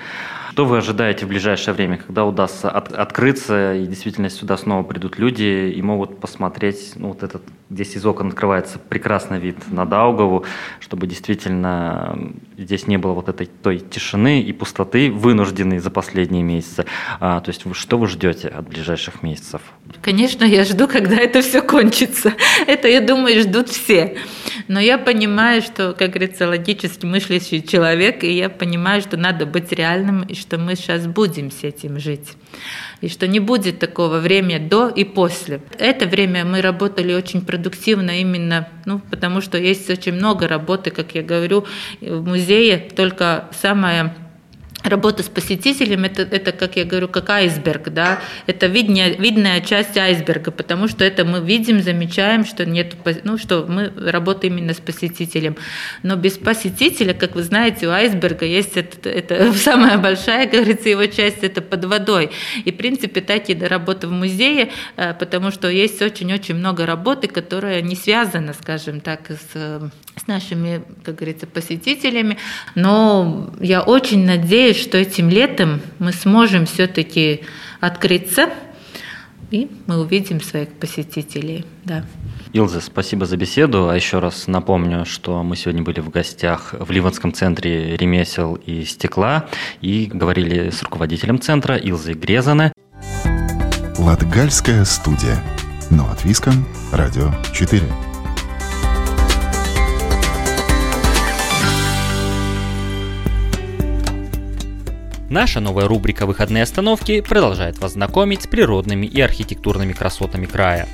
Что 0.58 0.66
вы 0.66 0.78
ожидаете 0.80 1.28
в 1.28 1.30
ближайшее 1.30 1.76
время, 1.76 1.98
когда 1.98 2.26
удастся 2.26 2.72
от, 2.72 2.92
открыться, 2.92 3.76
и 3.76 3.86
действительно 3.86 4.28
сюда 4.28 4.58
снова 4.58 4.82
придут 4.82 5.20
люди 5.20 5.72
и 5.72 5.80
могут 5.84 6.20
посмотреть, 6.20 6.94
ну, 6.96 7.10
вот 7.10 7.22
этот, 7.22 7.44
здесь 7.70 7.96
из 7.96 8.04
окон 8.04 8.30
открывается 8.30 8.80
прекрасный 8.80 9.38
вид 9.38 9.72
на 9.72 9.86
Даугаву, 9.86 10.46
чтобы 10.80 11.06
действительно 11.06 12.18
здесь 12.58 12.88
не 12.88 12.98
было 12.98 13.12
вот 13.12 13.30
этой 13.30 13.46
той 13.46 13.78
тишины 13.78 14.42
и 14.42 14.52
пустоты, 14.52 15.12
вынужденной 15.12 15.78
за 15.78 15.92
последние 15.92 16.42
месяцы. 16.42 16.86
А, 17.20 17.40
то 17.40 17.50
есть 17.50 17.64
что 17.74 18.00
вы 18.00 18.08
ждете 18.08 18.48
от 18.48 18.68
ближайших 18.68 19.22
месяцев? 19.22 19.62
Конечно, 20.02 20.44
я 20.44 20.64
жду, 20.64 20.88
когда 20.88 21.18
это 21.18 21.42
все 21.42 21.62
кончится. 21.62 22.34
Это, 22.68 22.88
я 22.88 23.02
думаю, 23.02 23.42
ждут 23.42 23.70
все. 23.70 24.18
Но 24.68 24.80
я 24.80 24.98
понимаю, 24.98 25.62
что, 25.62 25.94
как 25.94 26.10
говорится, 26.10 26.48
логически 26.48 27.06
мыслящий 27.06 27.62
человек, 27.62 28.24
и 28.24 28.32
я 28.34 28.50
понимаю, 28.50 29.02
что 29.02 29.18
надо 29.18 29.46
быть 29.46 29.72
реальным, 29.72 30.24
и 30.24 30.34
что 30.48 30.58
мы 30.58 30.76
сейчас 30.76 31.06
будем 31.08 31.52
с 31.52 31.64
этим 31.66 32.00
жить. 32.00 32.30
И 33.02 33.10
что 33.10 33.28
не 33.28 33.42
будет 33.42 33.80
такого 33.80 34.20
времени 34.20 34.66
до 34.66 34.88
и 34.88 35.04
после. 35.04 35.62
Это 35.78 36.06
время 36.06 36.46
мы 36.46 36.62
работали 36.62 37.14
очень 37.14 37.42
продуктивно 37.42 38.22
именно, 38.22 38.70
ну, 38.86 39.00
потому 39.00 39.42
что 39.42 39.58
есть 39.58 39.90
очень 39.90 40.14
много 40.14 40.48
работы, 40.48 40.90
как 40.90 41.16
я 41.16 41.22
говорю, 41.22 41.66
в 42.00 42.26
музее, 42.26 42.78
только 42.96 43.50
самое 43.52 44.16
Работа 44.88 45.24
с 45.24 45.28
посетителем 45.28 46.06
это, 46.06 46.22
это, 46.22 46.52
как 46.52 46.78
я 46.78 46.86
говорю, 46.86 47.08
как 47.10 47.30
айсберг, 47.30 47.90
да, 47.90 48.20
это 48.46 48.68
видная, 48.68 49.16
видная 49.16 49.60
часть 49.62 49.98
айсберга, 49.98 50.52
потому 50.52 50.88
что 50.88 51.04
это 51.04 51.26
мы 51.26 51.40
видим, 51.40 51.82
замечаем, 51.82 52.46
что 52.46 52.66
нет, 52.66 52.96
ну, 53.24 53.38
что 53.38 53.66
мы 53.68 53.92
работаем 53.96 54.58
именно 54.58 54.74
с 54.74 54.80
посетителем. 54.80 55.58
Но 56.04 56.16
без 56.16 56.38
посетителя, 56.38 57.14
как 57.14 57.36
вы 57.36 57.44
знаете, 57.44 57.88
у 57.88 57.92
айсберга 57.92 58.46
есть 58.46 58.78
это, 58.78 59.10
это 59.10 59.54
самая 59.68 59.98
большая, 59.98 60.48
говорится, 60.48 60.90
его 60.90 61.06
часть, 61.06 61.44
это 61.44 61.62
под 61.62 61.86
водой. 61.86 62.32
И, 62.64 62.72
в 62.72 62.78
принципе, 62.78 63.22
так 63.22 63.50
и 63.50 63.54
до 63.54 63.68
работы 63.68 64.08
в 64.08 64.12
музее, 64.12 64.70
э, 64.96 65.14
потому 65.14 65.52
что 65.52 65.70
есть 65.70 66.02
очень-очень 66.02 66.56
много 66.56 66.86
работы, 66.86 67.28
которая 67.28 67.82
не 67.82 67.96
связана, 67.96 68.54
скажем 68.54 69.02
так, 69.02 69.30
с, 69.30 69.92
с 70.16 70.28
нашими, 70.28 70.84
как 71.04 71.16
говорится, 71.16 71.48
посетителями. 71.48 72.38
Но 72.76 73.54
я 73.60 73.82
очень 73.82 74.26
надеюсь, 74.26 74.77
надеюсь, 74.78 74.82
что 74.82 74.98
этим 74.98 75.30
летом 75.30 75.82
мы 76.00 76.14
сможем 76.14 76.66
все-таки 76.66 77.42
открыться, 77.80 78.50
и 79.52 79.70
мы 79.88 80.00
увидим 80.00 80.42
своих 80.42 80.70
посетителей. 80.74 81.66
Да. 81.86 82.04
Илза, 82.54 82.82
спасибо 82.82 83.26
за 83.26 83.38
беседу. 83.38 83.90
А 83.90 83.96
еще 83.96 84.20
раз 84.20 84.48
напомню, 84.48 85.06
что 85.06 85.44
мы 85.44 85.56
сегодня 85.56 85.84
были 85.84 86.00
в 86.00 86.10
гостях 86.10 86.74
в 86.78 86.92
Ливанском 86.92 87.34
центре 87.34 87.96
ремесел 87.98 88.56
и 88.56 88.84
стекла 88.84 89.46
и 89.82 90.10
говорили 90.14 90.70
с 90.70 90.84
руководителем 90.84 91.40
центра 91.40 91.76
Илзой 91.76 92.14
Грезане. 92.14 92.72
Латгальская 93.98 94.86
студия. 94.86 95.42
Но 95.90 96.10
от 96.12 96.24
Виском. 96.26 96.66
Радио 96.92 97.32
4. 97.54 97.84
Наша 105.30 105.60
новая 105.60 105.90
рубрика 105.90 106.26
«Выходные 106.26 106.64
остановки» 106.64 107.20
продолжает 107.20 107.80
вас 107.80 107.94
знакомить 107.94 108.44
с 108.44 108.48
природными 108.48 109.06
и 109.06 109.20
архитектурными 109.20 109.92
красотами 109.92 110.46
края. 110.46 110.88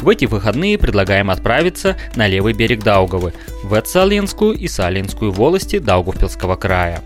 В 0.00 0.08
эти 0.08 0.24
выходные 0.24 0.76
предлагаем 0.76 1.30
отправиться 1.30 1.96
на 2.16 2.26
левый 2.26 2.52
берег 2.52 2.82
Даугавы, 2.82 3.32
в 3.62 3.78
Эцалинскую 3.78 4.54
и 4.54 4.66
Салинскую 4.66 5.30
волости 5.30 5.78
Даугавпилского 5.78 6.56
края. 6.56 7.02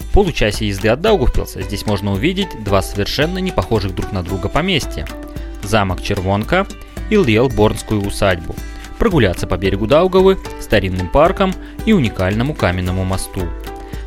В 0.00 0.12
получасе 0.12 0.66
езды 0.66 0.88
от 0.88 1.00
Даугавпилса 1.00 1.62
здесь 1.62 1.86
можно 1.86 2.12
увидеть 2.12 2.48
два 2.64 2.82
совершенно 2.82 3.38
не 3.38 3.52
похожих 3.52 3.94
друг 3.94 4.10
на 4.10 4.24
друга 4.24 4.48
поместья– 4.48 5.06
замок 5.62 6.02
Червонка 6.02 6.66
и 7.08 7.14
Льел-Борнскую 7.14 8.04
усадьбу, 8.04 8.56
прогуляться 8.98 9.46
по 9.46 9.56
берегу 9.56 9.86
Даугавы, 9.86 10.38
старинным 10.60 11.08
парком 11.08 11.54
и 11.86 11.92
уникальному 11.92 12.52
каменному 12.54 13.04
мосту– 13.04 13.42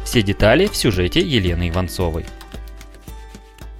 все 0.07 0.21
детали 0.21 0.67
в 0.67 0.75
сюжете 0.77 1.19
Елены 1.19 1.67
Иванцовой. 1.67 2.25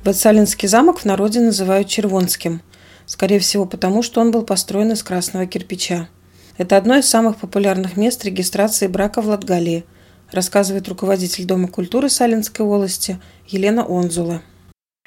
Бацалинский 0.04 0.68
замок 0.68 1.00
в 1.00 1.06
народе 1.06 1.40
называют 1.40 1.88
Червонским. 1.88 2.62
Скорее 3.06 3.40
всего 3.40 3.66
потому, 3.66 4.04
что 4.04 4.20
он 4.20 4.32
был 4.32 4.44
построен 4.44 4.92
из 4.92 5.04
красного 5.04 5.46
кирпича. 5.46 6.10
Это 6.58 6.76
одно 6.76 6.98
из 6.98 7.10
самых 7.10 7.38
популярных 7.38 7.96
мест 7.96 8.26
регистрации 8.26 8.88
брака 8.88 9.22
в 9.22 9.28
Латгалии, 9.28 9.86
рассказывает 10.34 10.90
руководитель 10.90 11.46
Дома 11.46 11.70
культуры 11.70 12.10
Салинской 12.10 12.66
волости 12.66 13.22
Елена 13.46 13.86
Онзула. 13.88 14.42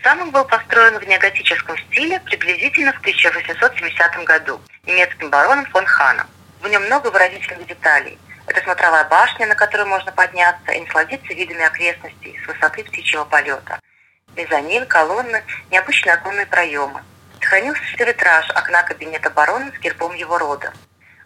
Замок 0.03 0.33
был 0.33 0.45
построен 0.47 0.99
в 0.99 1.07
неоготическом 1.07 1.77
стиле 1.91 2.19
приблизительно 2.21 2.95
в 2.95 3.01
1870 3.01 4.25
году 4.25 4.59
немецким 4.87 5.29
бароном 5.29 5.67
фон 5.67 5.85
Ханом. 5.85 6.27
В 6.63 6.69
нем 6.69 6.83
много 6.87 7.11
выразительных 7.11 7.67
деталей– 7.67 8.17
это 8.51 8.63
смотровая 8.63 9.05
башня, 9.09 9.47
на 9.47 9.55
которую 9.55 9.89
можно 9.89 10.11
подняться 10.11 10.73
и 10.73 10.81
насладиться 10.81 11.33
видами 11.33 11.65
окрестностей 11.65 12.37
с 12.45 12.49
высоты 12.49 12.83
птичьего 12.83 13.25
полета. 13.25 13.79
Мезонин, 14.37 14.87
колонны, 14.87 15.43
необычные 15.71 16.15
оконные 16.15 16.47
проемы. 16.47 17.01
Сохранился 17.41 17.81
витраж 17.99 18.51
окна 18.51 18.83
кабинета 18.83 19.31
барона 19.31 19.71
с 19.77 19.81
гербом 19.81 20.15
его 20.15 20.37
рода. 20.37 20.73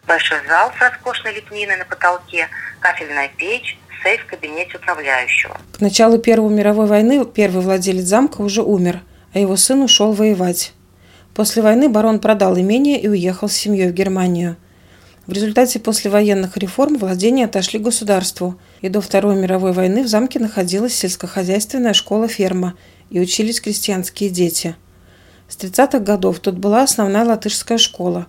Большой 0.07 0.37
зал 0.47 0.71
с 0.77 0.81
роскошной 0.81 1.33
лепниной 1.33 1.77
на 1.77 1.85
потолке, 1.85 2.47
кафельная 2.79 3.29
печь, 3.29 3.77
сейф 4.03 4.23
в 4.23 4.27
кабинете 4.27 4.77
управляющего. 4.77 5.59
К 5.75 5.81
началу 5.81 6.19
Первой 6.19 6.53
мировой 6.53 6.85
войны 6.85 7.25
первый 7.25 7.63
владелец 7.63 8.03
замка 8.03 8.41
уже 8.41 8.61
умер, 8.61 9.01
а 9.33 9.39
его 9.39 9.55
сын 9.57 9.81
ушел 9.81 10.13
воевать. 10.13 10.73
После 11.33 11.63
войны 11.63 11.89
барон 11.89 12.19
продал 12.19 12.57
имение 12.57 12.99
и 12.99 13.07
уехал 13.07 13.49
с 13.49 13.53
семьей 13.53 13.89
в 13.89 13.93
Германию– 13.93 14.57
в 15.27 15.31
результате 15.31 15.79
послевоенных 15.79 16.55
реформ 16.57 16.97
владения 16.97 17.45
отошли 17.45 17.79
государству, 17.79 18.59
и 18.81 18.89
до 18.89 19.01
Второй 19.01 19.35
мировой 19.35 19.71
войны 19.71 20.03
в 20.03 20.07
замке 20.07 20.39
находилась 20.39 20.93
сельскохозяйственная 20.93 21.93
школа-ферма, 21.93 22.75
и 23.09 23.19
учились 23.19 23.61
крестьянские 23.61 24.29
дети. 24.29 24.75
С 25.47 25.57
30-х 25.57 25.99
годов 25.99 26.39
тут 26.39 26.57
была 26.57 26.83
основная 26.83 27.23
латышская 27.23 27.77
школа, 27.77 28.27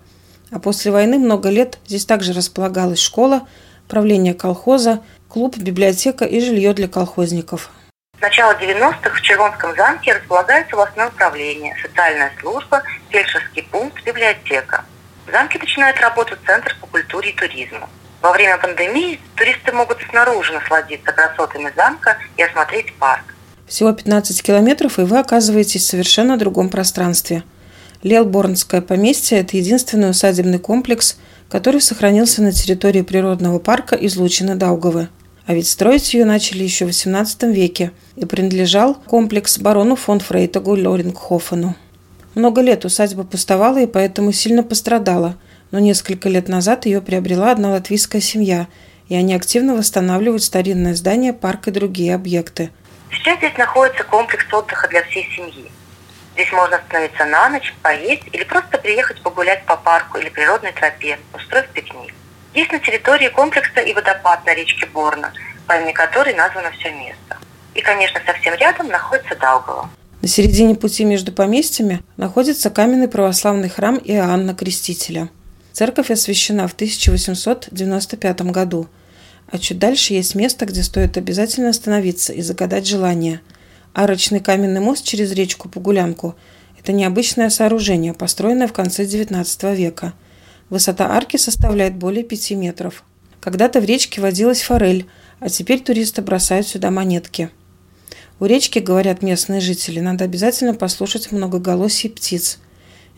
а 0.50 0.59
после 0.59 0.90
войны 0.90 1.18
много 1.18 1.50
лет 1.50 1.78
здесь 1.87 2.04
также 2.04 2.32
располагалась 2.32 2.98
школа, 2.98 3.48
правление 3.88 4.35
колхоза, 4.35 5.02
клуб, 5.28 5.56
библиотека 5.59 6.24
и 6.24 6.40
жилье 6.40 6.72
для 6.72 6.88
колхозников. 6.88 7.70
С 8.18 8.20
начала 8.20 8.52
90-х 8.52 9.11
в 9.11 9.20
Червонском 9.20 9.74
замке 9.76 10.14
располагается 10.14 10.74
областное 10.74 11.09
управление, 11.09 11.76
социальная 11.82 12.32
служба, 12.40 12.82
фельдшерский 13.11 13.62
пункт, 13.64 14.02
библиотека. 14.04 14.85
В 15.27 15.33
замке 15.33 15.59
начинает 15.59 16.01
работать 16.01 16.39
Центр 16.47 16.77
по 16.81 16.87
культуре 16.87 17.31
и 17.31 17.37
туризму. 17.37 17.89
Во 18.23 18.33
время 18.33 18.59
пандемии 18.59 19.21
туристы 19.35 19.73
могут 19.73 19.99
снаружи 20.09 20.53
насладиться 20.53 21.12
красотами 21.12 21.73
замка 21.77 22.17
и 22.37 22.43
осмотреть 22.43 22.95
парк. 22.95 23.35
Всего 23.67 23.93
15 23.93 24.43
километров, 24.43 24.99
и 24.99 25.03
вы 25.03 25.19
оказываетесь 25.19 25.83
в 25.83 25.87
совершенно 25.87 26.37
другом 26.37 26.69
пространстве. 26.69 27.43
Лелборнское 28.03 28.81
поместье– 28.81 29.39
это 29.41 29.57
единственный 29.57 30.11
усадебный 30.11 30.61
комплекс, 30.61 31.19
который 31.51 31.81
сохранился 31.81 32.43
на 32.43 32.53
территории 32.53 33.03
природного 33.03 33.59
парка 33.59 33.97
излучины 33.97 34.55
Даугавы. 34.55 35.09
А 35.47 35.55
ведь 35.55 35.69
строить 35.69 36.15
ее 36.15 36.25
начали 36.25 36.62
еще 36.62 36.87
в 36.87 36.91
XVIII 36.91 37.53
веке, 37.53 37.91
и 38.15 38.25
принадлежал 38.25 38.95
комплекс 38.95 39.59
барону 39.59 39.97
фон 39.97 40.21
Фрейтагу 40.21 40.77
Лорингхофену. 40.77 41.75
Много 42.37 42.61
лет 42.61 42.85
усадьба 42.85 43.25
пустовала 43.25 43.79
и 43.79 43.87
поэтому 43.87 44.31
сильно 44.31 44.62
пострадала– 44.62 45.37
но 45.70 45.79
несколько 45.79 46.29
лет 46.29 46.49
назад 46.49 46.87
ее 46.87 47.01
приобрела 47.01 47.51
одна 47.51 47.70
латвийская 47.70 48.20
семья, 48.20 48.66
и 49.09 49.16
они 49.16 49.35
активно 49.35 49.75
восстанавливают 49.75 50.42
старинное 50.42 50.94
здание, 50.94 51.33
парк 51.33 51.68
и 51.68 51.70
другие 51.70 52.14
объекты. 52.14 52.70
Сейчас 53.11 53.38
здесь 53.38 53.57
находится 53.57 54.05
комплекс 54.05 54.44
отдыха 54.53 54.88
для 54.88 55.03
всей 55.05 55.29
семьи. 55.35 55.70
Здесь 56.35 56.53
можно 56.53 56.77
остановиться 56.77 57.25
на 57.25 57.49
ночь, 57.49 57.75
поесть 57.83 58.25
или 58.33 58.44
просто 58.44 58.79
приехать 58.79 59.20
погулять 59.22 59.64
по 59.64 59.77
парку 59.77 60.18
или 60.18 60.29
природной 60.29 60.72
тропе, 60.72 61.18
устроив 61.35 61.68
пикник. 61.68 62.14
Есть 62.53 62.72
на 62.72 62.79
территории 62.79 63.29
комплекса 63.29 63.81
и 63.81 63.92
водопад 63.92 64.44
на 64.44 64.55
речке 64.55 64.87
Борна, 64.87 65.33
по 65.66 65.75
имени 65.75 65.92
которой 65.92 66.35
названо 66.35 66.70
все 66.72 66.90
место. 66.90 67.38
И, 67.75 67.81
конечно, 67.81 68.20
совсем 68.25 68.55
рядом 68.55 68.88
находится 68.88 69.37
Даугава. 69.37 69.90
На 70.22 70.29
середине 70.29 70.74
пути 70.74 71.05
между 71.05 71.33
поместьями 71.33 72.02
находится 72.16 72.70
каменный 72.70 73.09
православный 73.09 73.68
храм 73.68 74.00
Иоанна 74.05 74.55
Крестителя– 74.55 75.31
Церковь 75.76 76.11
освящена 76.11 76.68
в 76.68 76.72
1895 76.72 78.40
году, 78.50 78.88
а 79.46 79.59
чуть 79.59 79.79
дальше 79.79 80.14
есть 80.14 80.35
место, 80.35 80.64
где 80.64 80.83
стоит 80.83 81.18
обязательно 81.18 81.68
остановиться 81.68 82.33
и 82.33 82.40
загадать 82.40 82.87
желание. 82.87 83.42
Арочный 83.92 84.40
каменный 84.40 84.81
мост 84.81 85.05
через 85.05 85.33
речку 85.33 85.68
Погулянку– 85.68 86.35
это 86.81 86.92
необычное 86.92 87.50
сооружение, 87.50 88.14
построенное 88.14 88.68
в 88.68 88.72
конце 88.72 89.05
XIX 89.05 89.76
века. 89.76 90.14
Высота 90.70 91.11
арки 91.11 91.37
составляет 91.37 91.96
более 91.96 92.24
5 92.24 92.52
метров. 92.52 93.05
Когда-то 93.40 93.83
в 93.83 93.85
речке 93.85 94.22
водилась 94.22 94.62
форель, 94.62 95.05
а 95.40 95.50
теперь 95.50 95.81
туристы 95.81 96.22
бросают 96.22 96.66
сюда 96.66 96.90
монетки. 96.90 97.50
У 98.38 98.44
речки, 98.44 98.81
говорят 98.81 99.22
местные 99.22 99.61
жители, 99.61 100.01
надо 100.01 100.25
обязательно 100.25 100.75
послушать 100.75 101.33
многоголосие 101.33 102.12
птиц. 102.12 102.59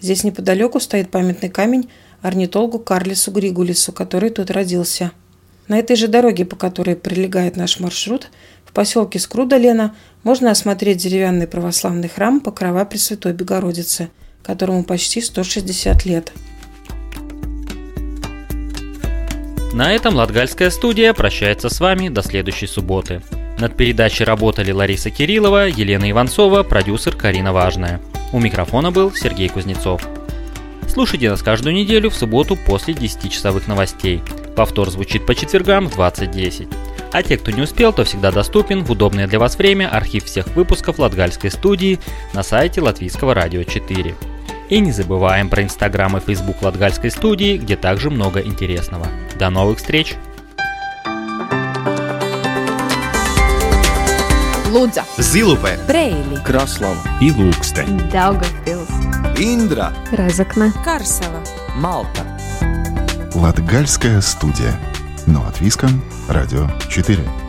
Здесь 0.00 0.22
неподалеку 0.22 0.78
стоит 0.78 1.10
памятный 1.10 1.48
камень 1.48 1.90
орнитологу 2.22 2.78
Карлису 2.78 3.32
Григулису, 3.32 3.92
который 3.92 4.30
тут 4.30 4.50
родился. 4.52 5.10
На 5.66 5.78
этой 5.78 5.96
же 5.96 6.06
дороге, 6.06 6.44
по 6.44 6.54
которой 6.54 6.94
прилегает 6.94 7.56
наш 7.56 7.80
маршрут, 7.80 8.28
в 8.64 8.72
поселке 8.72 9.18
Скруда-Лена 9.18 9.96
можно 10.22 10.52
осмотреть 10.52 10.98
деревянный 10.98 11.48
православный 11.48 12.08
храм 12.08 12.40
Покрова 12.40 12.84
Пресвятой 12.84 13.32
Богородицы, 13.32 14.10
которому 14.44 14.84
почти 14.84 15.20
160 15.20 16.04
лет. 16.04 16.32
На 19.72 19.92
этом 19.92 20.14
Латгальская 20.14 20.70
студия 20.70 21.12
прощается 21.12 21.68
с 21.68 21.80
вами 21.80 22.08
до 22.08 22.22
следующей 22.22 22.66
субботы. 22.66 23.20
Над 23.58 23.76
передачей 23.76 24.22
работали 24.22 24.70
Лариса 24.70 25.10
Кириллова, 25.10 25.66
Елена 25.66 26.08
Иванцова, 26.08 26.62
продюсер 26.62 27.16
Карина 27.16 27.52
Важная. 27.52 28.00
У 28.32 28.38
микрофона 28.38 28.92
был 28.92 29.12
Сергей 29.12 29.48
Кузнецов. 29.48 30.06
Слушайте 30.86 31.28
нас 31.28 31.42
каждую 31.42 31.74
неделю 31.74 32.08
в 32.10 32.14
субботу 32.14 32.56
после 32.56 32.94
10-часовых 32.94 33.66
новостей. 33.66 34.22
Повтор 34.54 34.90
звучит 34.90 35.26
по 35.26 35.34
четвергам 35.34 35.88
в 35.88 35.98
20.10. 35.98 36.72
А 37.12 37.22
те, 37.24 37.36
кто 37.36 37.50
не 37.50 37.62
успел, 37.62 37.92
то 37.92 38.04
всегда 38.04 38.30
доступен 38.30 38.84
в 38.84 38.92
удобное 38.92 39.26
для 39.26 39.40
вас 39.40 39.56
время 39.56 39.88
архив 39.88 40.24
всех 40.24 40.46
выпусков 40.54 41.00
Латгальской 41.00 41.50
студии 41.50 41.98
на 42.34 42.44
сайте 42.44 42.80
Латвийского 42.80 43.34
радио 43.34 43.64
4. 43.64 44.14
И 44.68 44.80
не 44.80 44.92
забываем 44.92 45.48
про 45.48 45.64
Инстаграм 45.64 46.16
и 46.16 46.20
Фейсбук 46.20 46.62
Латгальской 46.62 47.10
студии, 47.10 47.56
где 47.56 47.76
также 47.76 48.08
много 48.08 48.40
интересного. 48.40 49.08
До 49.36 49.50
новых 49.50 49.78
встреч! 49.78 50.14
Лудза, 54.68 55.04
Зилупе, 55.16 55.78
Брейли, 55.88 56.42
Краслава. 56.44 56.96
И 57.20 57.30
Ilūkste, 57.30 57.86
Daugavpils, 58.12 58.90
Индра, 59.38 59.92
Разокна, 60.12 60.72
Карсова, 60.84 61.42
Малта. 61.76 62.22
Латгальская 63.34 64.20
студия. 64.20 64.78
Но 65.26 65.40
от 65.46 65.60
Виском, 65.60 66.02
Радио 66.28 66.68
4. 66.90 67.47